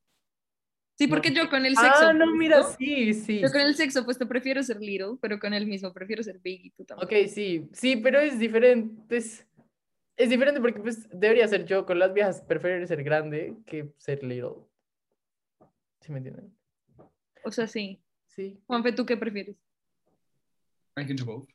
[0.99, 2.07] Sí, porque yo con el sexo...
[2.09, 3.39] Ah, no, mira, opuesto- sí, sí.
[3.39, 6.39] Yo con el sexo pues te prefiero ser little, pero con el mismo prefiero ser
[6.39, 7.05] big y tú también.
[7.23, 9.15] Ok, sí, sí, pero es diferente.
[9.15, 9.47] Es,
[10.17, 14.21] es diferente porque pues debería ser yo con las viejas, prefiero ser grande que ser
[14.25, 14.55] little.
[16.01, 16.53] ¿Sí me entienden?
[17.45, 18.01] O sea, sí.
[18.27, 18.59] Sí.
[18.67, 19.55] Juanfe, ¿tú qué prefieres?
[20.97, 21.47] I can do both.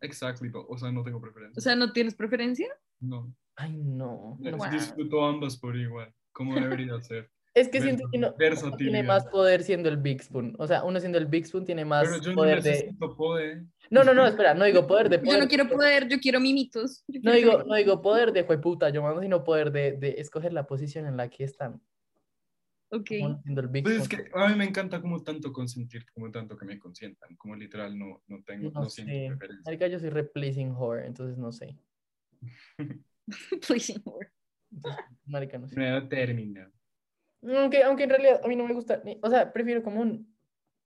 [0.00, 0.66] Exactly both.
[0.68, 1.62] O sea, no tengo O preferencia.
[1.62, 2.66] sea, ¿no tienes preferencia?
[2.98, 3.32] no.
[3.58, 4.36] Ay, no.
[4.40, 4.70] Wow.
[4.70, 6.12] Disfruto ambas por igual.
[6.32, 7.30] Como debería ser.
[7.56, 10.54] Es que siento que no, uno tiene más poder siendo el Big Spoon.
[10.58, 12.94] O sea, uno siendo el Big Spoon tiene más Pero yo no poder de...
[13.16, 13.64] poder.
[13.88, 15.40] No, no, no, espera, no digo poder de Yo poder.
[15.40, 17.02] no quiero poder, yo quiero mimitos.
[17.08, 20.16] Yo No quiero digo, no digo poder de jueputa, yo mando, sino poder de, de
[20.18, 21.80] escoger la posición en la que están.
[22.90, 23.10] Ok.
[23.22, 26.30] Uno siendo el Big Pues es que a mí me encanta como tanto consentir, como
[26.30, 27.36] tanto que me consientan.
[27.36, 29.26] Como literal no, no tengo, no, No siento sé.
[29.28, 29.62] preferencia.
[29.64, 31.74] Marica, yo soy replacing whore, entonces no sé.
[33.66, 34.28] Pleasing word.
[34.70, 35.74] Entonces, marica, no sé.
[35.74, 36.70] Nuevo término.
[37.42, 40.34] Aunque, aunque en realidad a mí no me gusta, ni- o sea, prefiero como un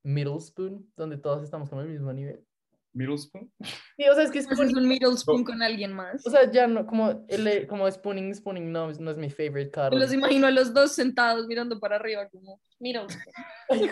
[0.02, 2.44] middle spoon, donde todos estamos como al mismo nivel.
[2.92, 3.52] Middle spoon.
[3.96, 6.26] Sí, o sea, es que Haces spooning, un middle spoon con alguien más.
[6.26, 9.70] o sea, ya no, como, el, como spooning, spooning no, es- no es mi favorite
[9.90, 10.14] Me los cuddle.
[10.16, 13.90] imagino a los dos sentados mirando para arriba como middle spoon.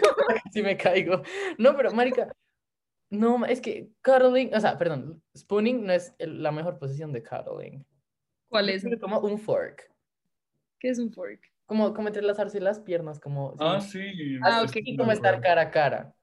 [0.52, 1.22] Si me caigo.
[1.58, 2.34] No, pero marica,
[3.10, 7.22] no, es que cuddling, o sea, perdón, spooning no es el- la mejor posición de
[7.22, 7.86] cuddling.
[8.48, 8.84] ¿Cuál es?
[9.00, 9.88] Como un fork,
[10.80, 11.40] ¿Qué es un fork?
[11.68, 14.38] Como, como entrelazarse las piernas, como, Ah, sí, sí.
[14.42, 14.88] Ah, estoy ok.
[14.88, 16.14] y como estar cara a cara.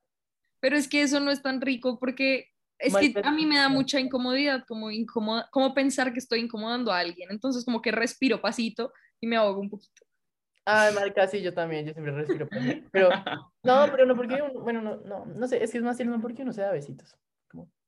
[0.60, 2.48] Pero es que eso no es tan rico porque
[2.80, 6.40] es Marica, que a mí me da mucha incomodidad, como incomoda, como pensar que estoy
[6.40, 7.30] incomodando a alguien.
[7.30, 10.02] Entonces como que respiro pasito y me ahogo un poquito.
[10.66, 12.48] Ay, marica, sí, yo también, yo siempre respiro.
[12.92, 13.10] Pero,
[13.64, 16.42] no, pero no, porque, bueno, no, no, no sé, es que es más tierno porque
[16.42, 17.16] uno se da besitos.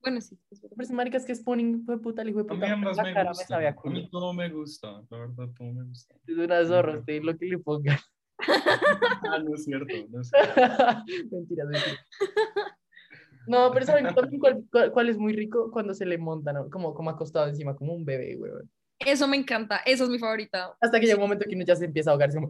[0.01, 0.37] Bueno, sí.
[0.49, 3.03] Pero marica, es que spooning, fue puta, el hijo de A mí puta, ambas la
[3.03, 3.47] me cara me gustan.
[3.47, 6.15] sabe a mí todo me gusta, la verdad, todo me gusta.
[6.25, 7.99] Es una zorra, usted, lo que le ponga.
[9.29, 10.53] Ah, no es cierto, no es cierto.
[11.31, 12.05] Mentiras, mentiras.
[13.47, 15.71] No, pero ¿saben también cuál, cuál, cuál es muy rico?
[15.71, 16.69] Cuando se le monta, ¿no?
[16.69, 18.69] Como, como acostado encima, como un bebé, weón.
[18.99, 20.75] Eso me encanta, esa es mi favorita.
[20.81, 22.49] Hasta que llega un momento que uno ya se empieza a ahogar, como...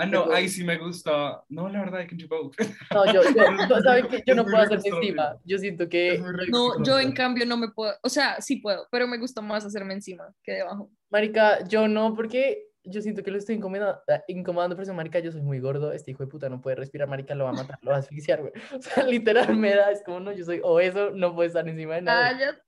[0.00, 1.42] Ah, no, ahí sí me gusta.
[1.48, 2.54] No, la verdad, I can do both.
[2.94, 4.22] No, yo, yo, no, ¿saben qué?
[4.24, 5.36] Yo Es no puedo estar encima.
[5.44, 6.14] Yo siento que...
[6.14, 9.40] Es No, yo en cambio no me puedo, o sea, sí puedo, pero me gusta
[9.40, 10.90] más hacerme encima que debajo.
[11.10, 15.32] Marica, yo no, porque yo siento que lo estoy incomodando, incomodando por eso, marica, yo
[15.32, 17.78] soy muy gordo, este hijo de puta no puede respirar, marica, lo va a matar,
[17.82, 18.52] lo va a asfixiar, güey.
[18.78, 21.96] O sea, literal me da, es como, no, yo soy obeso, no puedo estar encima
[21.96, 22.28] de nada.
[22.28, 22.62] Ah, ya-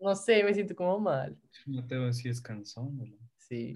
[0.00, 1.36] No sé, me siento como mal.
[1.66, 2.90] Mateo sí es cansado.
[2.90, 3.04] ¿no?
[3.38, 3.74] Sí.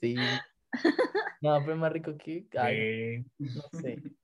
[0.00, 0.16] Sí.
[1.40, 3.96] No, pero más rico que, ay, no sé.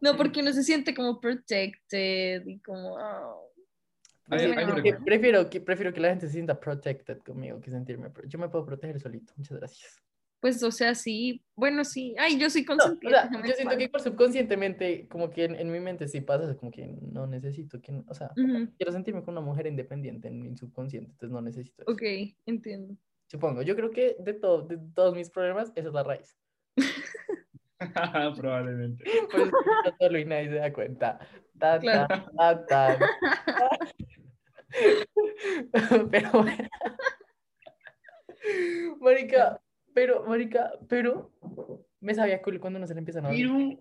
[0.00, 2.94] No, porque uno se siente como protected y como...
[2.96, 3.52] oh.
[4.28, 8.38] Una- Que prefiero, que prefiero que la gente se sienta protected conmigo que sentirme, yo
[8.38, 10.02] me puedo proteger solito, muchas gracias.
[10.40, 12.16] Pues, o sea, sí, bueno, sí.
[12.18, 13.28] Ay, yo soy No, o consentida.
[13.30, 16.56] sea, yo siento en que por subconscientemente, como que en, en mi mente sí pasa,
[16.56, 18.38] como que no necesito que, o sea, paz.
[18.38, 21.92] Ujú, quiero sentirme como una mujer independiente en mi subconsciente, entonces no necesito eso.
[21.92, 22.02] Ok,
[22.46, 22.96] entiendo.
[23.32, 26.36] Supongo, yo creo que de, todo, de todos mis problemas, esa es la raíz.
[28.36, 29.02] Probablemente.
[29.06, 31.18] Yo solo y nadie se da cuenta.
[31.58, 32.08] Ta, Claro.
[32.36, 33.70] ta, ta, ta.
[36.10, 36.68] Pero bueno.
[39.00, 39.62] Marica,
[39.94, 41.32] pero, marica, pero
[42.00, 43.78] me sabía cool cuando no se le empiezan a dormir.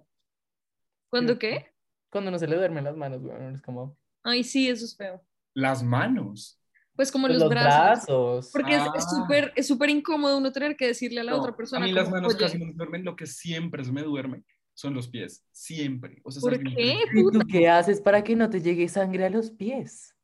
[1.09, 1.73] ¿Cuándo qué?
[2.09, 5.21] Cuando no se le duermen las manos, weón, es como Ay, sí, eso es feo.
[5.53, 6.60] Las manos.
[7.01, 8.51] Pues como Pues los, brazos.
[8.53, 9.09] Porque es- es Ah.
[9.09, 11.83] súper es súper incómodo uno tener que decirle a la No, otra persona.
[11.83, 13.03] A mí las manos "Oye, casi no me duermen.
[13.03, 14.43] Lo que siempre se me duerme
[14.75, 15.43] son los pies.
[15.51, 16.21] Siempre.
[16.23, 16.93] O sea, ¿Por ¿sabes mi qué?
[17.15, 20.15] ¿Y tú qué haces para que no te llegue sangre a los pies?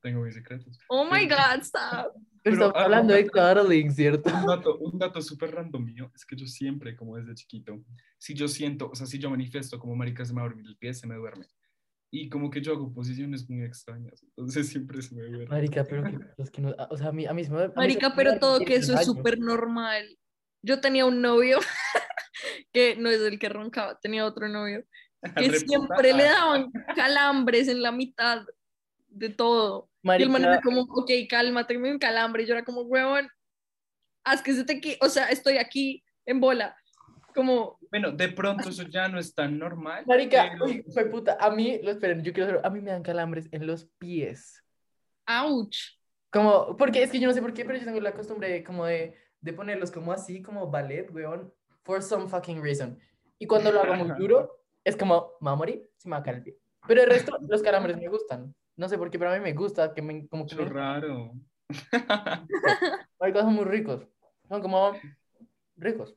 [0.00, 0.78] Tengo mis secretos.
[0.88, 2.12] Oh my God, stop.
[2.14, 4.30] Pero Pero, estamos ah, hablando de cuddling, ¿cierto?
[4.32, 7.82] Un dato, un dato súper random mío es que yo siempre, como desde chiquito,
[8.16, 10.66] si yo siento, o sea, si yo manifiesto como marica se me va a dormir
[10.68, 11.46] el pie, se me duerme.
[12.14, 15.46] Y como que yo hago posiciones muy extrañas, entonces siempre se me duerme.
[15.46, 17.70] Marica, pero que, los que no, o sea, a mí, a mí me a mí
[17.70, 20.18] se Marica, me pero todo que el eso es súper normal.
[20.60, 21.58] Yo tenía un novio
[22.72, 24.84] que no es el que roncaba, tenía otro novio
[25.36, 28.44] que siempre le daban calambres en la mitad
[29.08, 29.88] de todo.
[30.02, 32.42] Y el man era Marica, como, ok, cálmate, me un calambre.
[32.42, 33.26] Y yo era como, huevón,
[34.22, 34.98] haz que se te qui-".
[35.00, 36.76] O sea, estoy aquí en bola.
[37.34, 40.04] Como, Bueno, de pronto eso ya no es tan normal.
[40.06, 41.36] Marica, pero- uy, fue puta.
[41.40, 44.62] A mí, lo esperen, yo quiero saber, a mí me dan calambres en los pies.
[45.26, 45.76] ouch.
[46.30, 48.64] Como, porque es que yo no sé por qué, pero yo tengo la costumbre de,
[48.64, 52.98] como de, de ponerlos como así, como ballet, weón, for some fucking reason.
[53.38, 56.20] Y cuando lo hago muy duro, es como, me va a morir, se me va
[56.20, 56.58] a caer el pie.
[56.88, 58.54] Pero el resto, los calambres me gustan.
[58.76, 61.34] No sé por qué, pero a mí me gusta que me, como que raro.
[63.20, 64.06] Marica, son muy ricos.
[64.48, 64.92] Son como
[65.76, 66.16] ricos.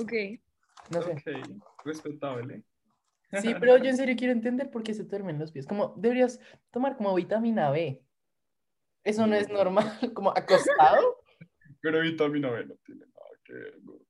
[0.00, 0.12] Ok.
[0.90, 1.12] No sé.
[1.12, 2.64] Ok, respetable.
[3.40, 5.66] Sí, pero yo en serio quiero entender por qué se duermen los pies.
[5.66, 8.02] Como deberías tomar como vitamina B.
[9.04, 11.22] Eso no es normal, como acostado.
[11.80, 13.78] Pero vitamina B no tiene nada que ver.
[13.82, 14.00] ¿no?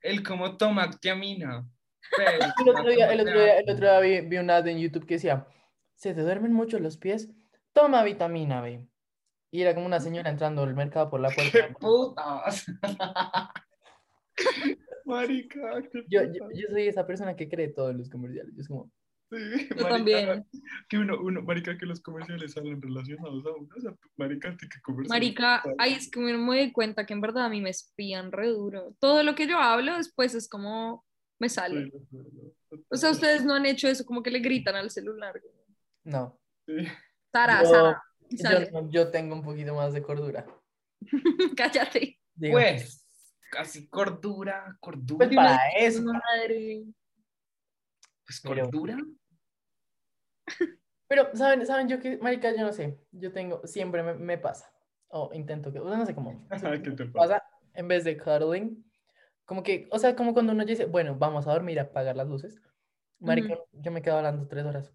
[0.00, 1.68] Él como toma tiamina.
[2.16, 4.78] Pero, El otro día, el otro día, el otro día vi, vi un ad en
[4.78, 5.46] YouTube que decía,
[5.94, 7.28] se te duermen mucho los pies,
[7.72, 8.86] toma vitamina B.
[9.50, 11.74] Y era como una señora entrando al mercado por la puerta.
[11.78, 12.66] Putas.
[15.04, 18.54] Marica, qué Yo, yo, yo soy esa persona que cree todo en los comerciales.
[18.54, 18.90] Yo es como,
[19.30, 19.36] Sí,
[19.68, 20.46] Yo marica, también.
[20.88, 23.68] Que uno, uno, marica, que los comerciales salen relacionados a uno.
[23.76, 25.08] O sea, marica, ¿de qué comercial?
[25.10, 28.48] Marica, ahí es que me doy cuenta que en verdad a mí me espían re
[28.48, 28.94] duro.
[28.98, 31.04] Todo lo que yo hablo después es como
[31.38, 31.90] me sale.
[32.10, 35.40] Sí, O sea, ustedes no han hecho eso, como que le gritan al celular.
[36.04, 36.38] no.
[36.66, 36.86] Sí.
[37.32, 38.02] Sara, Yo- Sara.
[38.30, 40.46] Yo, yo tengo un poquito más de cordura.
[41.56, 42.18] Cállate.
[42.34, 43.06] Digo, Pues,
[43.50, 45.26] casi cordura, cordura.
[45.26, 46.02] pues para eso.
[46.02, 46.84] Madre.
[48.24, 48.96] Pues cordura.
[51.08, 54.70] Pero, ¿saben, ¿saben yo que, marica, yo no sé, yo tengo, siempre me, me pasa,
[55.08, 57.12] o intento que, o sea, no sé cómo, ¿Qué te pasa?
[57.12, 58.84] pasa, en vez de cuddling,
[59.46, 62.28] como que, o sea, como cuando uno dice, bueno, vamos a dormir, a apagar las
[62.28, 62.60] luces,
[63.20, 64.92] marica, yo me quedo hablando tres horas,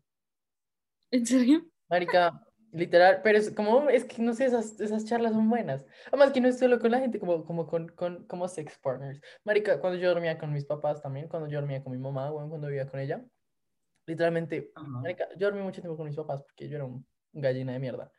[1.09, 1.65] ¿En serio?
[1.89, 2.42] marica,
[2.73, 6.41] literal, pero es como, es que, no sé, esas, esas charlas son buenas, además que
[6.41, 9.99] no es solo con la gente, como, como con, con, como sex partners, marica, cuando
[9.99, 12.87] yo dormía con mis papás también, cuando yo dormía con mi mamá, bueno, cuando vivía
[12.87, 13.23] con ella,
[14.05, 14.87] literalmente, Ajá.
[14.87, 18.11] Marica, yo dormí mucho tiempo con mis papás porque yo era un gallina de mierda.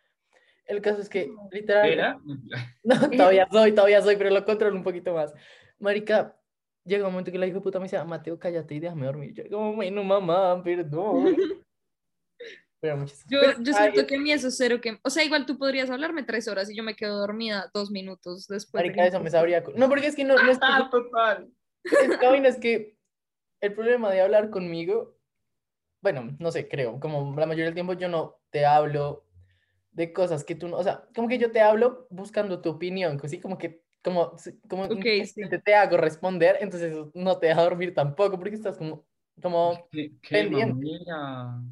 [0.67, 2.21] El caso es que, literal, ¿Era?
[2.85, 5.35] no, todavía soy, todavía soy, pero lo controlo un poquito más.
[5.79, 6.37] Marica,
[6.85, 9.35] llega un momento que la hijo de puta me dice, Mateo, cállate y déjame dormir.
[9.35, 11.37] Yo, como, bueno, mamá, perdón.
[12.85, 14.99] Pero muchas Yo, pero, yo ay, siento que a mí eso es cero que...
[15.03, 18.47] O sea, igual tú podrías hablarme tres horas y yo me quedo dormida dos minutos
[18.47, 18.83] después.
[18.83, 19.65] de Marica, que- eso me sabría.
[19.75, 21.51] No, porque es que no, no es que, Ah, total.
[21.85, 22.99] es que, es que
[23.63, 25.17] el problema de hablar conmigo,
[26.03, 29.25] bueno, no sé, creo, como la mayoría del tiempo yo no te hablo
[29.93, 33.19] de cosas que tú no, o sea, como que yo te hablo buscando tu opinión,
[33.25, 34.33] así como que, como,
[34.69, 39.07] como Ok, inconscientemente te hago responder, entonces no te deja dormir tampoco, porque estás como,
[39.41, 40.75] como, ¿Qué, qué Pendiente.
[40.75, 41.63] mamera.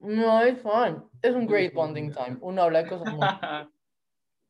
[0.00, 3.20] No, es fun, es un great bonding time, uno habla de cosas muy,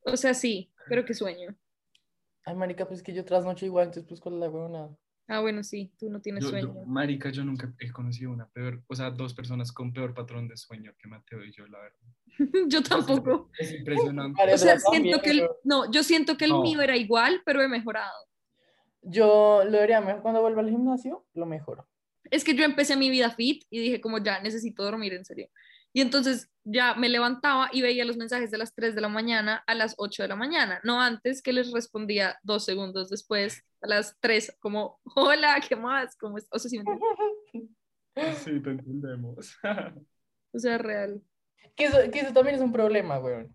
[0.04, 1.54] O sea, sí, pero qué sueño.
[2.44, 4.88] ay, marica, pues que yo trasnocho igual, entonces pues con la huevona.
[5.28, 6.86] Ah, bueno, sí, tú no tienes Yo- yo- sueño.
[6.86, 10.56] marica, yo nunca he conocido una peor, o sea, dos personas con peor patrón de
[10.56, 11.98] sueño que Mateo y yo, la verdad.
[12.68, 13.50] yo tampoco.
[13.58, 14.40] Es impresionante.
[14.54, 16.62] O sea, siento que el, no, yo siento que el No.
[16.62, 18.14] mío era igual, pero he mejorado.
[19.02, 21.88] Yo lo haría mejor cuando vuelva al gimnasio, lo mejoro.
[22.30, 25.48] Es que yo empecé mi vida fit y dije como ya necesito dormir en serio.
[25.92, 29.64] Y entonces ya me levantaba y veía los mensajes de las 3 de la mañana
[29.66, 33.86] a las 8 de la mañana, no antes que les respondía dos segundos después a
[33.86, 36.14] las 3 como, hola, ¿qué más?
[36.16, 36.46] ¿Cómo es?
[36.50, 37.70] O sea, sí me entiendes.
[38.44, 39.56] Sí, te entendemos.
[40.52, 41.22] O sea, real.
[41.74, 43.54] Que eso, que eso también es un problema, weón.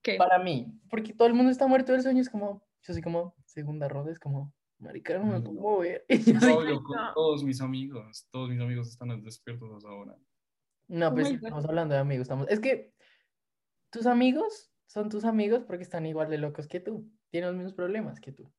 [0.00, 0.14] ¿Qué?
[0.16, 3.34] Para mí, porque todo el mundo está muerto del sueño, es como, yo soy como,
[3.44, 6.04] segunda ronda, es como, marica, no me puedo mover.
[6.08, 10.16] Y yo soy- No, yo con todos mis amigos, todos mis amigos están despiertos ahora.
[10.88, 11.44] no, Oh pues my God.
[11.44, 12.92] estamos hablando de amigos, estamos, es que
[13.90, 17.74] tus amigos son tus amigos porque están igual de locos que tú, tienen los mismos
[17.74, 18.52] problemas que tú.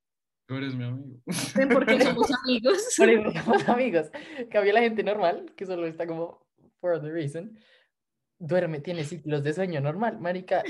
[0.46, 1.20] Tú eres mi amigo.
[1.56, 2.94] ¿Ven por qué somos amigos?
[2.96, 4.10] Por eso somos amigos.
[4.50, 6.46] Cambia la gente normal, que solo está como,
[6.80, 7.58] for the reason,
[8.38, 10.62] duerme, tiene ciclos de sueño normal, marica.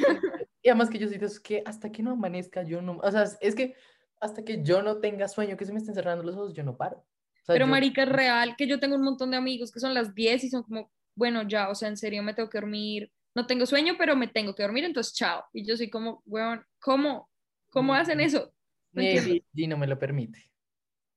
[0.63, 3.11] Y además que yo soy de esos que hasta que no amanezca, yo no, o
[3.13, 3.77] sea, es que
[4.21, 6.77] hasta que yo no tenga sueño, que se me estén cerrando los ojos, yo no
[6.77, 6.99] paro.
[6.99, 9.81] O sea, Pero yo- marica, es real que yo tengo un montón de amigos que
[9.81, 12.59] son las 10 y son como, bueno, ya, o sea, en serio me tengo que
[12.59, 13.11] dormir.
[13.35, 15.45] No tengo sueño, pero me tengo que dormir, entonces chao.
[15.53, 17.31] Y yo soy como, weón, ¿cómo?
[17.71, 18.53] ¿Cómo hacen eso?
[18.93, 19.03] No.
[19.03, 20.51] G no me lo permite.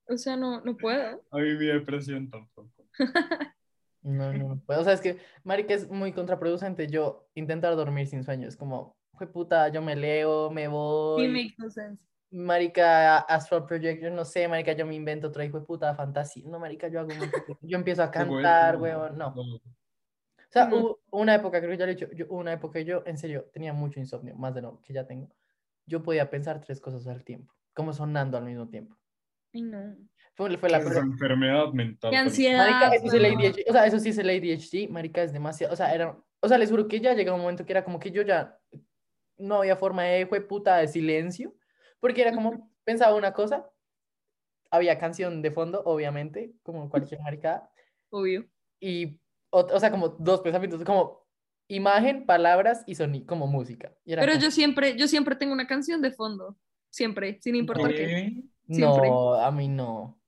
[0.08, 1.22] O sea, no, no puedo.
[1.32, 2.72] A mí mi depresión tampoco.
[4.04, 4.82] No, no, no puedo.
[4.82, 8.48] O sea, es que, marica, es muy contraproducente yo intentar dormir sin sueño.
[8.48, 11.22] Es como, fue puta, yo me leo, me voy.
[11.24, 12.04] Sí, makes no sense.
[12.32, 16.44] Marica, Astral Projection, no sé, marica, yo me invento otra hijo de puta fantasía.
[16.48, 17.30] No, marica, yo hago de-
[17.62, 19.28] Yo empiezo a cantar, weón, no.
[19.28, 19.62] O
[20.54, 23.04] sea, hubo una época, creo que ya lo he dicho, yo, una época que yo,
[23.06, 25.30] en serio, tenía mucho insomnio, más de lo que ya tengo.
[25.86, 28.98] Yo podía pensar tres cosas al tiempo, como sonando al mismo tiempo.
[29.54, 29.96] Ay, no.
[30.34, 31.02] Fue, fue la primera.
[31.02, 32.12] enfermedad mental.
[32.12, 32.70] Qué ansiedad.
[32.70, 33.26] Marica, eso es el.
[33.26, 36.48] ADHD, o sea, eso sí es el ADHD, marica, es demasiado, o sea, era, o
[36.48, 38.58] sea, les juro que ya llegó un momento que era como que yo ya
[39.38, 41.54] no había forma de puta de silencio,
[42.02, 43.70] porque era como, pensaba una cosa,
[44.70, 47.72] había canción de fondo, obviamente, como cualquier maricada,
[48.10, 48.46] Obvio.
[48.82, 49.20] y,
[49.52, 51.26] o, o sea, como dos pensamientos, como
[51.70, 53.94] imagen, palabras y sonido, como música.
[54.04, 56.58] Y era Pero como, yo siempre, yo siempre tengo una canción de fondo.
[56.90, 58.06] Siempre, sin importar qué.
[58.06, 58.44] ¿Qué?
[58.74, 59.10] siempre.
[59.10, 60.20] no, a mí no.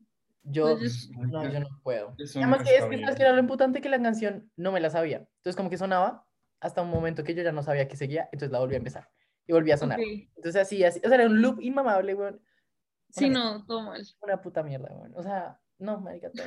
[0.44, 2.16] Yo, No, yo- Pues, no, yo no puedo.
[2.36, 4.90] Además que es que sabes que era lo imputante que la canción no me la
[4.90, 5.18] sabía.
[5.38, 6.26] Entonces como que sonaba
[6.62, 9.10] hasta un momento que yo ya no sabía que seguía, entonces la volví a empezar
[9.48, 10.00] y volví a sonar.
[10.00, 10.06] Ok.
[10.36, 12.42] Entonces así, así, o sea, era un loop inmamable, weón.
[13.10, 14.02] Sí, Una- no, todo mal.
[14.22, 15.14] Una puta mierda, weón.
[15.16, 16.46] O sea, no, marica, todo.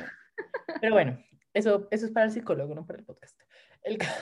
[0.81, 1.19] Pero bueno,
[1.53, 3.39] eso, eso es para el psicólogo, no para el podcast.
[3.83, 4.15] El, ca-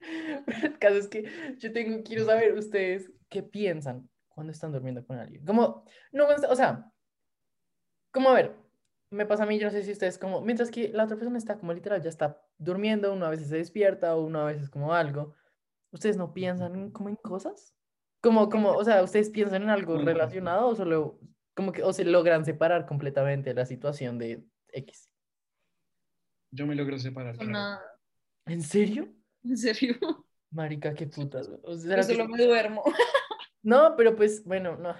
[0.64, 5.18] el caso es que yo tengo, quiero saber ustedes qué piensan cuando están durmiendo con
[5.18, 5.44] alguien.
[5.44, 6.90] Como, no, o sea,
[8.12, 8.56] como a ver,
[9.10, 11.38] me pasa a mí, yo no sé si ustedes como, mientras que la otra persona
[11.38, 14.68] está como literal, ya está durmiendo, uno a veces se despierta o uno a veces
[14.70, 15.34] como algo,
[15.92, 17.74] ¿ustedes no piensan en- como en cosas?
[18.20, 21.20] Como, como, o sea, ¿ustedes piensan en algo relacionado o solo,
[21.54, 25.08] como que, o se logran separar completamente la situación de X?
[26.50, 27.36] Yo me logro separar.
[28.46, 29.12] ¿En serio?
[29.44, 29.96] En serio.
[30.50, 31.48] Marica, qué putas.
[31.48, 31.60] güey.
[31.62, 32.82] O sea, Yo ¿será que- solo me duermo.
[33.60, 34.94] No, pero pues, bueno, no.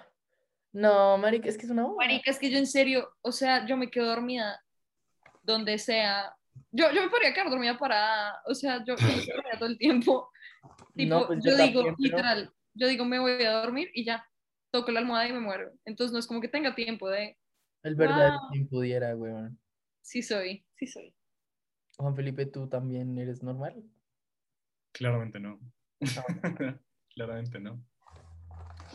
[0.72, 1.87] No, marica, es que es una.
[1.96, 4.62] Marica, es que yo en serio, o sea, yo me quedo dormida
[5.42, 6.37] donde sea.
[6.72, 9.68] Yo, yo me podría quedar dormida parada, o sea, yo, yo me quedo dormida todo
[9.68, 10.31] el tiempo.
[10.94, 13.90] Tipo, No, pues yo yo digo, también, pero- literal, yo digo, me voy a dormir
[13.94, 14.26] y ya,
[14.70, 15.72] toco la almohada y me muero.
[15.85, 17.37] Entonces no es como que tenga tiempo de,
[17.83, 18.48] El verdadero Wow.
[18.50, 19.59] quien pudiera, weón.
[20.02, 21.14] sí soy, sí soy.
[21.96, 23.83] Juan Felipe, ¿tú también eres normal?
[24.92, 25.59] Claramente no.
[27.14, 27.85] Claramente no.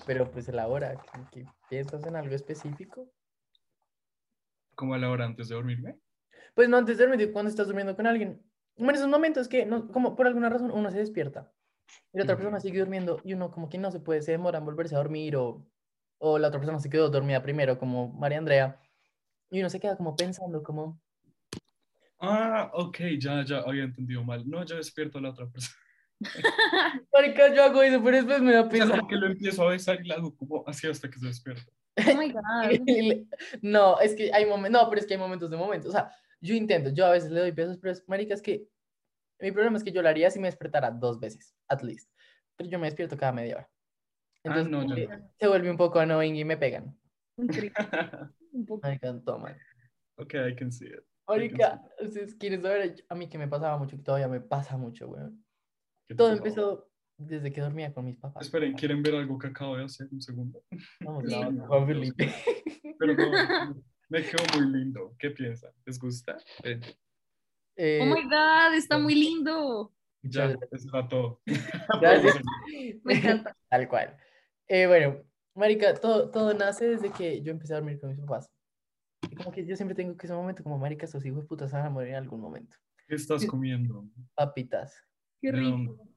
[0.06, 3.12] Pero pues a la hora, ¿qué, qué piensas en algo específico?
[4.76, 5.98] ¿Cómo a la hora antes de dormirme?
[6.56, 8.42] Pues no, antes de dormir, cuando estás durmiendo con alguien.
[8.76, 11.52] Bueno, esos momentos que, no, como por alguna razón, uno se despierta
[12.14, 14.60] y la otra persona sigue durmiendo y uno como que no se puede, se demora
[14.60, 15.66] en volverse a dormir o,
[16.18, 18.80] o la otra persona se quedó dormida primero, como María Andrea,
[19.50, 21.02] y uno se queda como pensando, como,
[22.26, 24.50] Ah, ok, ya, ya, había entendido mal.
[24.50, 25.78] No, yo despierto a la otra persona.
[27.12, 28.96] marica, yo hago eso, pero después me da O sea, pena.
[28.96, 31.70] como que lo empiezo a besar y lo hago como así hasta que se despierta.
[32.08, 33.28] Oh my God.
[33.62, 35.90] No, es que hay momentos, no, pero es que hay momentos de momentos.
[35.90, 38.68] O sea, yo intento, yo a veces le doy besos, pero es, marica, es que
[39.44, 42.10] mi problema es que yo lo haría si me despertara dos veces, at least.
[42.56, 43.70] Pero yo me despierto cada media hora.
[43.70, 45.32] Ah, Entonces, no, como yo que no.
[45.40, 46.98] se vuelve un poco annoying y me pegan.
[47.38, 47.48] Un
[48.68, 48.82] poco.
[48.84, 49.58] Marica, toma.
[50.18, 51.04] ok, I can see it.
[51.28, 55.08] Marica, ustedes quieren saber a mí que me pasaba mucho, que todavía me pasa mucho,
[55.10, 55.44] weón.
[56.06, 58.46] ¿Qué te Todo empezó desde que dormía con mis papás.
[58.46, 60.08] Esperen, ¿quieren ver algo que acabo de hacer?
[60.12, 60.64] Un segundo.
[61.04, 61.24] Juan
[61.88, 62.34] Felipe.
[63.00, 63.76] Pero no,
[64.10, 65.16] me quedó muy lindo.
[65.18, 65.72] ¿Qué piensan?
[65.86, 66.38] ¿Les gusta?
[66.64, 66.80] Eh,
[67.76, 69.92] Eh, Oh my God, está muy lindo.
[70.22, 71.42] ya, Muchas eso era todo.
[72.02, 72.36] Gracias.
[73.04, 73.56] Me encanta.
[73.70, 74.18] Tal cual.
[74.68, 75.24] Eh, bueno,
[75.56, 78.50] Marica, todo, todo nace desde que yo empecé a dormir con mis papás.
[79.30, 81.72] Y como que yo siempre tengo que ese momento, como Marica, estos hijos de putas
[81.72, 82.78] van a morir en algún momento.
[83.08, 84.06] ¿Qué estás comiendo?
[84.36, 85.02] Papitas.
[85.42, 86.08] Qué ¿De rico.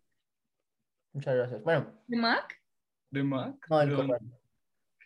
[1.13, 1.63] Muchas gracias.
[1.63, 2.61] Bueno, ¿De Mac?
[3.11, 3.57] ¿De Mac?
[3.71, 4.13] no, el ¿De dónde?
[4.15, 4.41] corral.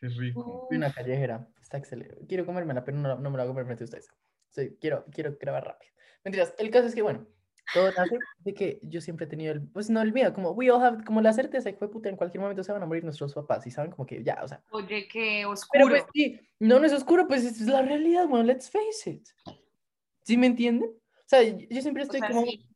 [0.00, 0.68] Qué rico.
[0.70, 1.46] Una callejera.
[1.60, 2.26] Está excelente.
[2.26, 4.08] Quiero comérmela, pero no, no me la voy a comer frente a ustedes.
[4.50, 5.92] Sí, quiero, quiero grabar rápido.
[6.24, 6.54] Mentiras.
[6.59, 7.26] El caso es que, bueno,
[7.72, 10.70] todo nace de que yo siempre he tenido el, pues no el miedo, como we
[10.70, 13.04] all have, como la certeza que fue puta, en cualquier momento se van a morir
[13.04, 14.62] nuestros papás y saben como que ya, o sea.
[14.70, 15.88] Oye, qué Pero oscuro.
[15.88, 19.28] pues sí, no, no es oscuro, pues es la realidad, bueno, let's face it.
[20.22, 20.90] ¿Sí me entienden?
[20.90, 22.66] O sea, yo siempre O estoy sea, como, sí.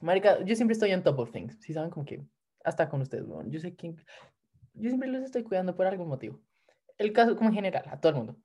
[0.00, 2.22] marica, yo siempre estoy on top of things, ¿sí saben como que
[2.62, 3.94] hasta con ustedes, bueno, yo sé que,
[4.74, 6.40] yo siempre los estoy cuidando por algún motivo.
[6.98, 8.36] El caso, como en general, a todo el mundo.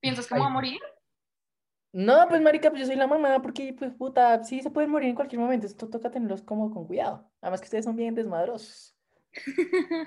[0.00, 0.80] ¿Piensas que me voy a morir?
[1.92, 5.10] No, pues marica, pues yo soy la mamá, porque pues puta, sí se pueden morir
[5.10, 7.30] en cualquier momento, esto toca tenerlos como con cuidado.
[7.42, 8.96] Además que ustedes son bien desmadrosos.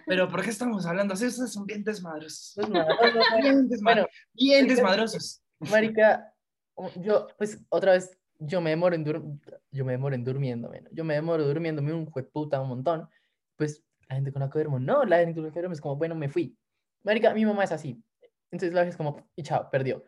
[0.06, 1.26] Pero ¿por qué estamos hablando así?
[1.28, 2.54] Ustedes son bien desmadrosos.
[2.56, 5.43] Desmadrosos, Bien, desma- Bueno, bien marica- desmadrosos.
[5.60, 6.34] Marica,
[6.76, 9.24] o- yo, pues otra vez, yo me demoro en, dur
[9.71, 13.08] yo me demoro en durmiendo, bueno, yo me demoro durmiéndome un puta un montón.
[13.56, 15.82] Pues la gente con la que duermo, no, la gente con la que duermo es
[15.82, 16.57] como, bueno, me fui.
[17.03, 18.03] Marica, mi mamá es así.
[18.51, 20.03] Entonces la es como, y chao, perdió.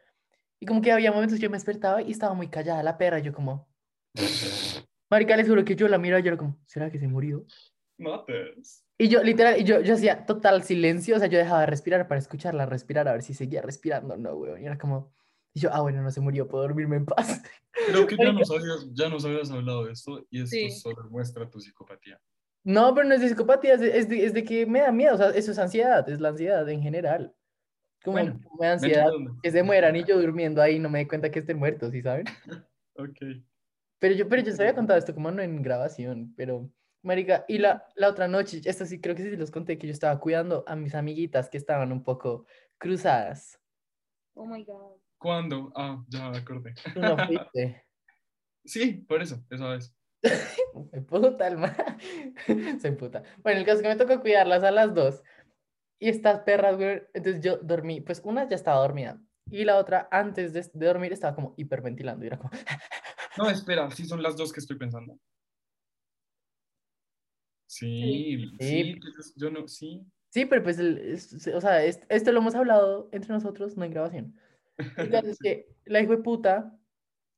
[0.59, 3.19] Y como que había momentos que yo me despertaba y estaba muy callada la perra,
[3.19, 3.67] yo como,
[5.09, 7.45] Marica, les juro que yo la miro y yo era como, ¿será que se murió?
[7.97, 8.83] Mates.
[8.97, 12.19] Y yo, literal, yo, yo hacía total silencio, o sea, yo dejaba de respirar para
[12.19, 14.61] escucharla respirar, a ver si seguía respirando, no, weón.
[14.61, 15.13] Y era como,
[15.53, 17.41] y yo, ah, bueno, no se murió, puedo dormirme en paz.
[17.87, 20.71] Creo que ya nos, habías, ya nos habías hablado de esto y esto Sí.
[20.71, 22.19] solo muestra tu psicopatía.
[22.63, 24.91] No, pero no es de psicopatía, es de, es de, es de que me da
[24.91, 27.33] miedo, o sea, eso es ansiedad, es la ansiedad en general.
[28.03, 31.29] Como, Bueno, de ansiedad, que se mueran y yo durmiendo ahí no me di cuenta
[31.31, 32.25] que estén muertos, ¿sí saben?
[32.99, 33.17] Ok.
[33.99, 36.71] Pero yo, pero yo se había contado esto como no en grabación, pero,
[37.03, 39.93] marica, y la, la otra noche, esto sí creo que sí los conté, que yo
[39.93, 42.45] estaba cuidando a mis amiguitas que estaban un poco
[42.79, 43.59] cruzadas.
[44.33, 44.97] Oh my God.
[45.19, 45.71] ¿Cuándo?
[45.75, 46.73] Ah, ya me acordé.
[46.93, 47.83] Tú no fuiste.
[48.65, 49.95] Sí, por eso, esa vez.
[50.91, 51.75] Me puta el ma-
[52.79, 53.23] Se puta.
[53.43, 55.23] Bueno, el caso es que me tocó cuidarlas a las dos.
[55.99, 59.21] Y estas perras, güey, entonces yo dormí, pues una ya estaba dormida.
[59.49, 62.23] Y la otra, antes de, de dormir, estaba como hiperventilando.
[62.23, 62.51] Y era como,
[63.37, 65.17] No, espera, sí son las dos que estoy pensando.
[67.67, 68.99] Sí, sí, Sí.
[69.15, 70.05] pues, yo no, sí.
[70.29, 73.83] sí, pero pues, el- es- o sea, es- esto lo hemos hablado entre nosotros, no
[73.85, 74.39] en grabación.
[74.97, 76.77] El caso es que la hijo de puta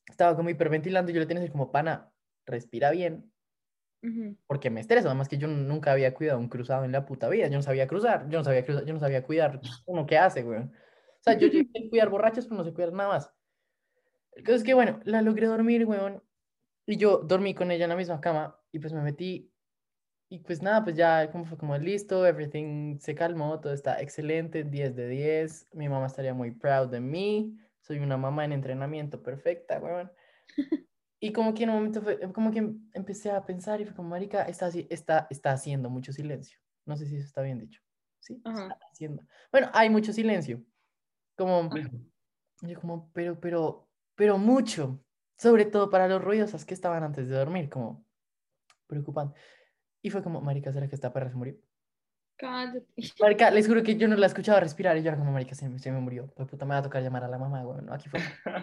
[0.10, 2.12] estaba como hiperventilando y yo le tenía que decir como, pana,
[2.46, 3.32] respira bien,
[4.48, 5.08] Porque me estreso.
[5.08, 7.48] Además que yo nunca había cuidado un cruzado en la puta vida.
[7.48, 10.44] Yo no sabía cruzar, yo no sabía cruzar, yo no sabía cuidar uno que hace,
[10.44, 10.60] güey.
[10.60, 10.72] O
[11.22, 13.32] sea, yo sé cuidar borrachos, pero no sé cuidar nada más.
[14.32, 16.24] El caso es que, bueno, la logré dormir, weón.
[16.86, 19.52] Y yo dormí con ella en la misma cama y pues me metí.
[20.30, 24.64] Y pues nada, pues ya como fue como listo, everything se calmó, todo está excelente,
[24.64, 25.70] 10 de 10.
[25.74, 27.58] Mi mamá estaría muy proud de mí.
[27.82, 30.12] Soy una mamá en entrenamiento perfecta, weón.
[31.20, 33.96] Y como que en un momento fue, como que em- empecé a pensar y fue
[33.96, 36.60] como, marica, está, está, está haciendo mucho silencio.
[36.86, 37.82] No sé si eso está bien dicho.
[38.20, 38.64] Sí, Ajá.
[38.74, 39.24] está haciendo.
[39.52, 40.64] Bueno, hay mucho silencio.
[41.38, 41.70] Como,
[42.62, 45.04] yo como, pero, pero, pero mucho.
[45.38, 48.06] Sobre todo para los ruidosas que estaban antes de dormir, como
[48.88, 49.40] preocupante.
[50.02, 51.56] Y fue como, marica, ¿será que esta perra se murió?
[52.40, 52.86] Cállate.
[53.20, 55.68] Marica, les juro que yo no la escuchaba respirar y yo era como, marica, se,
[55.68, 56.32] me- se me murió.
[56.38, 57.82] Pues puta, me va a tocar llamar a la mamá, güey.
[57.84, 58.22] No, aquí fue.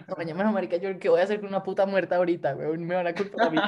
[0.08, 2.78] No, mañana, bueno, marica, yo qué voy a hacer con una puta muerta ahorita, güey.
[2.78, 3.58] Me van a culpar a mí.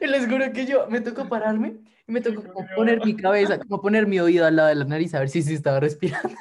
[0.00, 1.76] y les juro que yo me tocó pararme
[2.08, 4.84] y me tocó como poner mi cabeza, como poner mi oído al lado de la
[4.84, 6.36] nariz a ver si sí estaba respirando.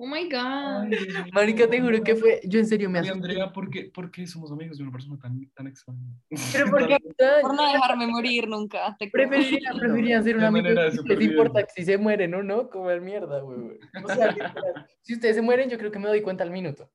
[0.00, 0.90] Oh my God.
[1.32, 3.16] Marica, te juro que fue, yo en serio me asusté.
[3.16, 6.06] Andrea, ¿por qué, por qué somos amigos de una persona tan, tan extraña?
[6.52, 6.98] Pero porque
[7.42, 8.94] Por no dejarme morir nunca.
[8.96, 12.32] Te preferiría, preferiría ser un amigo manera de que les importa que si se mueren
[12.34, 13.80] o no, comer mierda, güey.
[14.04, 14.36] O sea,
[15.02, 16.88] si ustedes se mueren, yo creo que me doy cuenta al minuto.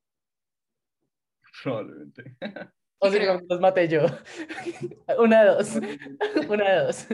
[1.61, 2.37] Probablemente.
[2.99, 4.05] O si no, los maté yo.
[5.19, 5.75] Una de dos.
[6.47, 7.07] Una de dos.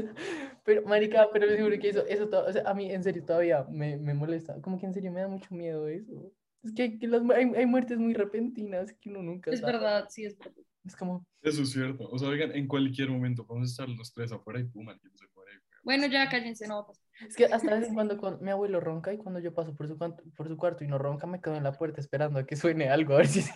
[0.65, 3.23] Pero, marica, pero les juro que eso, eso to- o sea, a mí en serio
[3.25, 4.61] todavía me, me molesta.
[4.61, 6.31] Como que en serio me da mucho miedo eso.
[6.63, 9.73] Es que, que las mu- hay, hay muertes muy repentinas que uno nunca Es sabe.
[9.73, 10.53] verdad, sí, es verdad.
[10.85, 12.09] Es como, Eso es cierto.
[12.09, 15.25] O sea, oigan, en cualquier momento podemos estar los tres afuera y pum, alguien se
[15.35, 15.51] muere.
[15.83, 17.03] Bueno, ya cállense, no va a pasar.
[17.27, 19.87] es que hasta vez en cuando, cuando mi abuelo ronca y cuando yo paso por
[19.87, 22.55] su, por su cuarto y no ronca, me quedo en la puerta esperando a que
[22.55, 23.53] suene algo, a ver si se...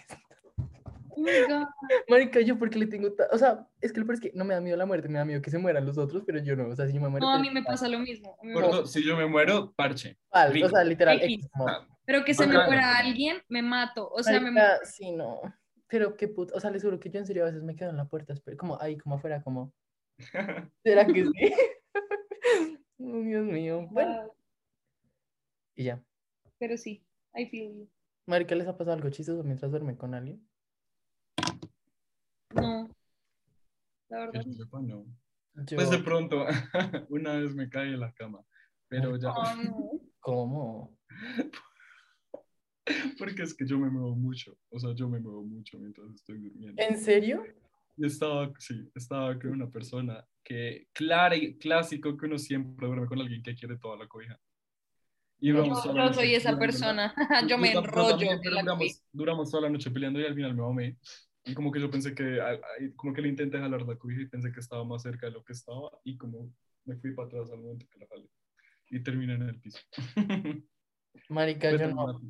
[1.16, 1.68] Oh.
[2.10, 3.10] Marica, yo porque le tengo...
[3.32, 5.20] O sea, es que lo peor es que no me da miedo la muerte, me
[5.20, 6.68] da miedo que se mueran los otros, pero yo no.
[6.68, 7.26] O sea, si yo me muero...
[7.26, 8.38] No, a pues, mí me pasa lo mismo.
[8.42, 10.18] me dos, si yo me muero, parche.
[10.34, 11.34] Igual, o sea, literal, X.
[11.36, 11.68] X, como,
[12.06, 12.68] Pero que se me Bacano.
[12.68, 14.10] muera alguien, me mato.
[14.10, 14.86] O sea, me Marica, mato.
[14.86, 15.42] sí, no.
[15.88, 17.92] Pero qué puta, o sea, les juro que yo en serio a veces me quedo
[17.92, 19.72] en la puerta, como ahí, como afuera, como,
[20.84, 21.32] ¿será que sí?
[23.00, 23.88] Oh, Dios mío.
[23.92, 24.32] Bueno,
[25.76, 26.02] y ya.
[26.58, 27.06] Pero sí,
[27.36, 27.90] I feel you.
[28.26, 30.48] Marica, ¿les ha pasado algo chistoso mientras duermen con alguien?
[32.56, 32.90] No.
[34.10, 34.42] La Que verdad.
[34.46, 35.06] yo sepa, no.
[35.56, 36.46] Yo, Pues de pronto,
[37.10, 38.40] una vez me caí en la cama.
[38.88, 39.32] Pero ya.
[39.32, 39.92] Oh, no.
[40.20, 40.98] ¿cómo?
[43.18, 44.58] Porque es que yo me muevo mucho.
[44.70, 46.82] O sea, yo me muevo mucho mientras estoy durmiendo.
[46.82, 47.44] ¿En serio?
[47.96, 53.08] Y estaba, sí, estaba con una persona que, claro, y clásico que uno siempre duerme
[53.08, 54.40] con alguien que quiere toda la cobija.
[55.40, 57.14] Y Yo- duramos Yo, yo soy esa persona.
[57.48, 60.62] Yo me enrollo en la duramos, duramos toda la noche peleando y al final me
[60.64, 60.98] mamé.
[61.46, 62.40] Y como que yo pensé que,
[62.96, 65.44] como que le intenté jalar la cobija y pensé que estaba más cerca de lo
[65.44, 66.54] que estaba y como
[66.86, 68.30] me fui para atrás al momento que la jalé.
[68.90, 69.80] Y terminé en el piso.
[71.30, 72.22] Marica, yo no.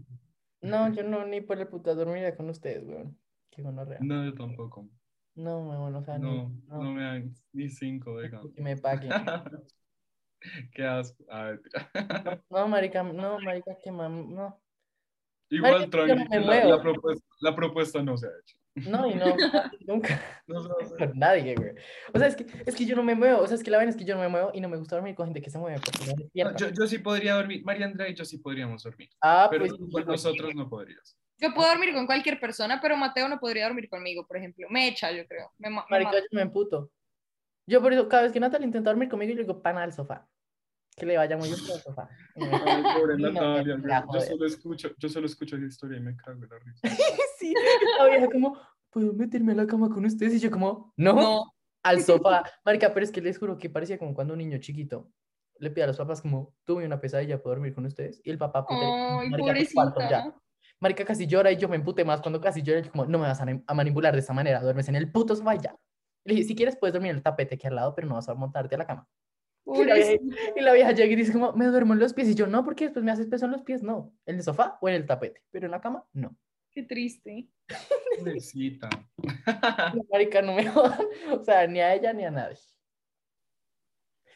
[0.62, 3.18] No, yo no, ni por el puta dormiría con ustedes, weón.
[3.52, 4.00] Qué gonorrea.
[4.02, 4.90] No, yo tampoco.
[5.36, 8.42] No, weón, o sea, ni, No, no, no me dan ni cinco, venga.
[8.56, 9.12] que me paguen.
[10.74, 11.24] Qué asco.
[11.30, 11.62] A ver,
[12.50, 14.60] No, marica, no, marica, qué mam, no.
[15.50, 18.58] Igual, Marica, no propuesta, la propuesta no se ha hecho.
[18.76, 19.26] No, y no,
[19.88, 20.22] nunca.
[20.48, 20.98] No a hacer.
[20.98, 21.72] Con nadie, güey.
[22.14, 23.42] O sea, es que, es que yo no me muevo.
[23.42, 24.78] O sea, es que la vaina es que yo no me muevo y no me
[24.78, 26.30] gusta dormir con gente que se mueve me.
[26.34, 27.64] Yo, yo sí podría dormir.
[27.64, 29.10] María Andrea y yo sí podríamos dormir.
[29.22, 29.74] ah, Pero pues.
[29.92, 31.18] con nosotros no podrías.
[31.38, 34.68] Yo puedo dormir con cualquier persona, pero Mateo no podría dormir conmigo, por ejemplo.
[34.70, 35.52] Me echa, yo creo.
[35.58, 36.90] Me, me Marica, yo me emputo.
[37.68, 39.94] Yo por eso, cada vez que Natalia intenta dormir conmigo, yo le digo, pana al
[39.94, 40.28] sofá.
[40.96, 42.10] Que le vaya muy bien al sofá.
[42.36, 46.44] Ay, pobre no, Natalia, yo solo escucho, yo solo escucho esa historia y me cago
[46.44, 47.04] en la risa.
[47.48, 47.54] Sí,
[48.00, 48.58] la vieja como,
[48.90, 50.36] ¿puedo meterme a la cama con ustedes?
[50.36, 51.54] Y yo como, no, No.
[51.84, 52.44] al sofá.
[52.66, 55.12] Marica, pero es que les juro que parecía como cuando un niño chiquito
[55.60, 58.22] le pide a los papás como, tuve una pesadilla, ¿puedo dormir con ustedes?
[58.24, 60.36] Y el papá, puta, Ay, marica, tu cuarto, ya.
[60.80, 62.80] Marica casi llora y yo me emputé más cuando casi llora.
[62.80, 65.12] y yo como, no me vas a, a manipular de esta manera, duermes en el
[65.12, 65.76] puto sofá ya.
[66.26, 68.28] Le dije, si quieres puedes dormir en el tapete que al lado, pero no vas
[68.28, 69.08] a montarte a la cama.
[69.66, 70.14] Y la, vieja,
[70.58, 72.28] y la vieja llega y dice como, me duermo en los pies.
[72.28, 73.82] Y yo, no, porque después me haces peso en los pies.
[73.82, 76.36] No, en el sofá o en el tapete, pero en la cama, no.
[76.74, 77.50] Qué triste.
[78.18, 78.90] Pobrecita.
[80.12, 81.06] Marica, no me jodan.
[81.32, 82.58] O sea, ni a ella ni a nadie.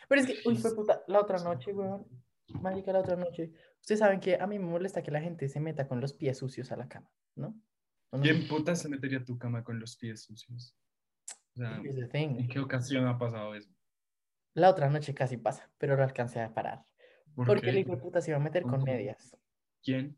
[0.07, 2.07] Pero es que, uy, fue puta, la otra noche, weón.
[2.61, 3.51] Marica, la otra noche.
[3.81, 6.38] Ustedes saben que a mí me molesta que la gente se meta con los pies
[6.38, 7.59] sucios a la cama, ¿no?
[8.21, 10.75] ¿Quién puta se metería a tu cama con los pies sucios?
[11.53, 11.81] O sea,
[12.11, 12.39] thing.
[12.39, 13.69] ¿en qué ocasión ha pasado eso?
[14.53, 16.85] La otra noche casi pasa, pero lo alcancé a parar.
[17.35, 19.38] ¿Por Porque el hijo de puta se iba a meter con medias.
[19.83, 20.17] ¿Quién?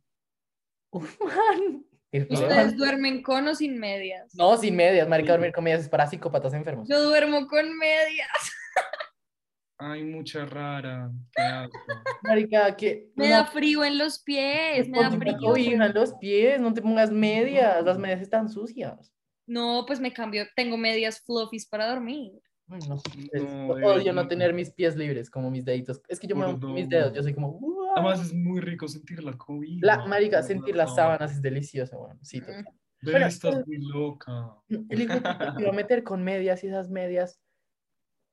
[0.92, 1.86] Uf, man.
[2.12, 4.34] ¿Ustedes duermen con o sin medias?
[4.36, 6.88] No, sin medias, marica, dormir con medias es para psicópatas enfermos.
[6.90, 8.28] Yo duermo con medias.
[9.82, 11.10] Ay, mucha rara.
[11.34, 11.78] Qué asco.
[12.24, 15.38] Marica, que Me no, da frío en los pies, me da frío.
[15.40, 19.14] cobija en los pies, no te pongas medias, las medias están sucias.
[19.48, 22.34] No, pues me cambio, tengo medias fluffies para dormir.
[22.70, 22.96] Ay, no,
[23.32, 26.02] es- No, odio no tener mis pies libres, como mis deditos.
[26.10, 26.90] Es que yo me mis dos.
[26.90, 27.58] dedos, yo soy como...
[28.00, 29.80] Además es muy rico sentir la cobija.
[29.86, 32.66] La, marica, sentir las sábanas es delicioso, bueno, sí, total.
[33.02, 34.56] Bueno, estás muy loca.
[34.68, 37.40] El hijo de puta se iba a meter con medias y esas medias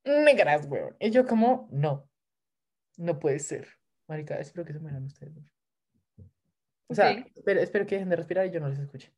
[0.04, 0.96] negras, weón.
[0.98, 2.08] Y yo como, no,
[2.96, 3.68] no puede ser.
[4.08, 5.34] Marica, espero que se mueran ustedes.
[5.36, 5.50] weón.
[6.88, 7.26] O sea, Ok.
[7.34, 9.12] espero, espero que dejen de respirar y yo no les escuche.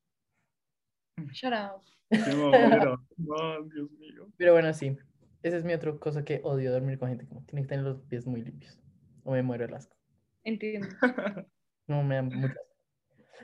[1.32, 1.82] Shut up.
[2.10, 4.28] Dios mío.
[4.36, 4.96] Pero bueno, sí.
[5.42, 7.26] Esa es mi otra cosa que odio dormir con gente.
[7.26, 8.80] Como tiene que tener los pies muy limpios.
[9.24, 9.97] O me muero el asco.
[10.44, 10.88] Entiendo.
[11.86, 12.60] No me dan mucho asco.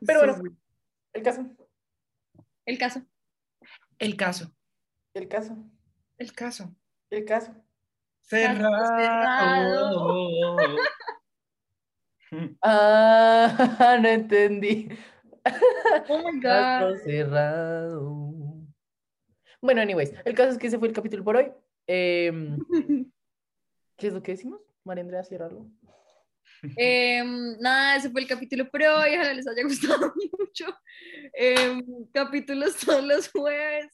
[0.07, 0.57] Pero bueno,
[1.15, 1.47] el caso.
[2.67, 3.03] El caso.
[3.99, 4.55] El caso.
[5.15, 5.57] El caso.
[6.19, 6.77] El caso.
[7.09, 7.55] El caso.
[8.21, 9.57] Cerrado.
[12.63, 14.89] Ah, no entendí.
[16.09, 16.97] Oh my god.
[17.05, 18.35] cerrado.
[19.61, 21.53] Bueno, anyways, el caso es que ese fue el capítulo por hoy.
[21.87, 22.59] Em,
[23.97, 24.61] ¿Qué es lo que decimos?
[24.85, 25.71] María Andrea, ciérralo.
[26.77, 29.15] Em, nada, ese fue el capítulo por hoy.
[29.15, 30.67] Ojalá les haya gustado mucho.
[31.33, 33.87] Em, capítulos todos los jueves.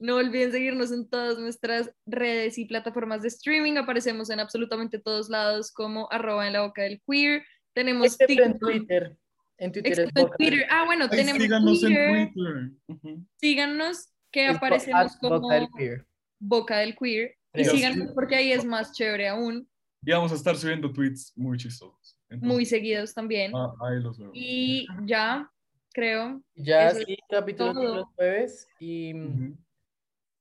[0.00, 3.76] No olviden seguirnos en todas nuestras redes y plataformas de streaming.
[3.76, 7.44] Aparecemos en absolutamente todos lados como arroba en la boca del queer.
[7.74, 9.16] Tenemos en TikTok, Twitter.
[9.58, 10.66] En Twitter es en Twitter.
[10.70, 11.98] Ah, bueno, Ay, tenemos síganos Twitter.
[12.10, 12.70] en Twitter.
[12.86, 13.26] Ujú.
[13.40, 16.06] Síganos, que Es aparecemos como Boca del Queer.
[16.38, 17.34] Boca del Queer.
[17.54, 19.68] Y síganos porque ahí es más chévere aún.
[20.04, 22.18] Y vamos a estar subiendo tweets muy chistosos.
[22.28, 23.52] Entonces, Muy seguidos también.
[23.54, 24.30] ah, ahí los veo.
[24.32, 25.50] Y ya,
[25.92, 26.42] creo.
[26.54, 27.96] Ya sí, capítulo todos todo.
[27.96, 28.68] los jueves.
[28.78, 29.56] Y Ujú.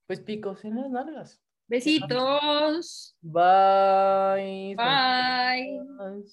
[0.06, 1.42] pues picos en las nalgas.
[1.68, 3.18] Besitos.
[3.22, 4.76] Bye.
[4.78, 5.82] Bye.
[5.98, 6.24] Bye.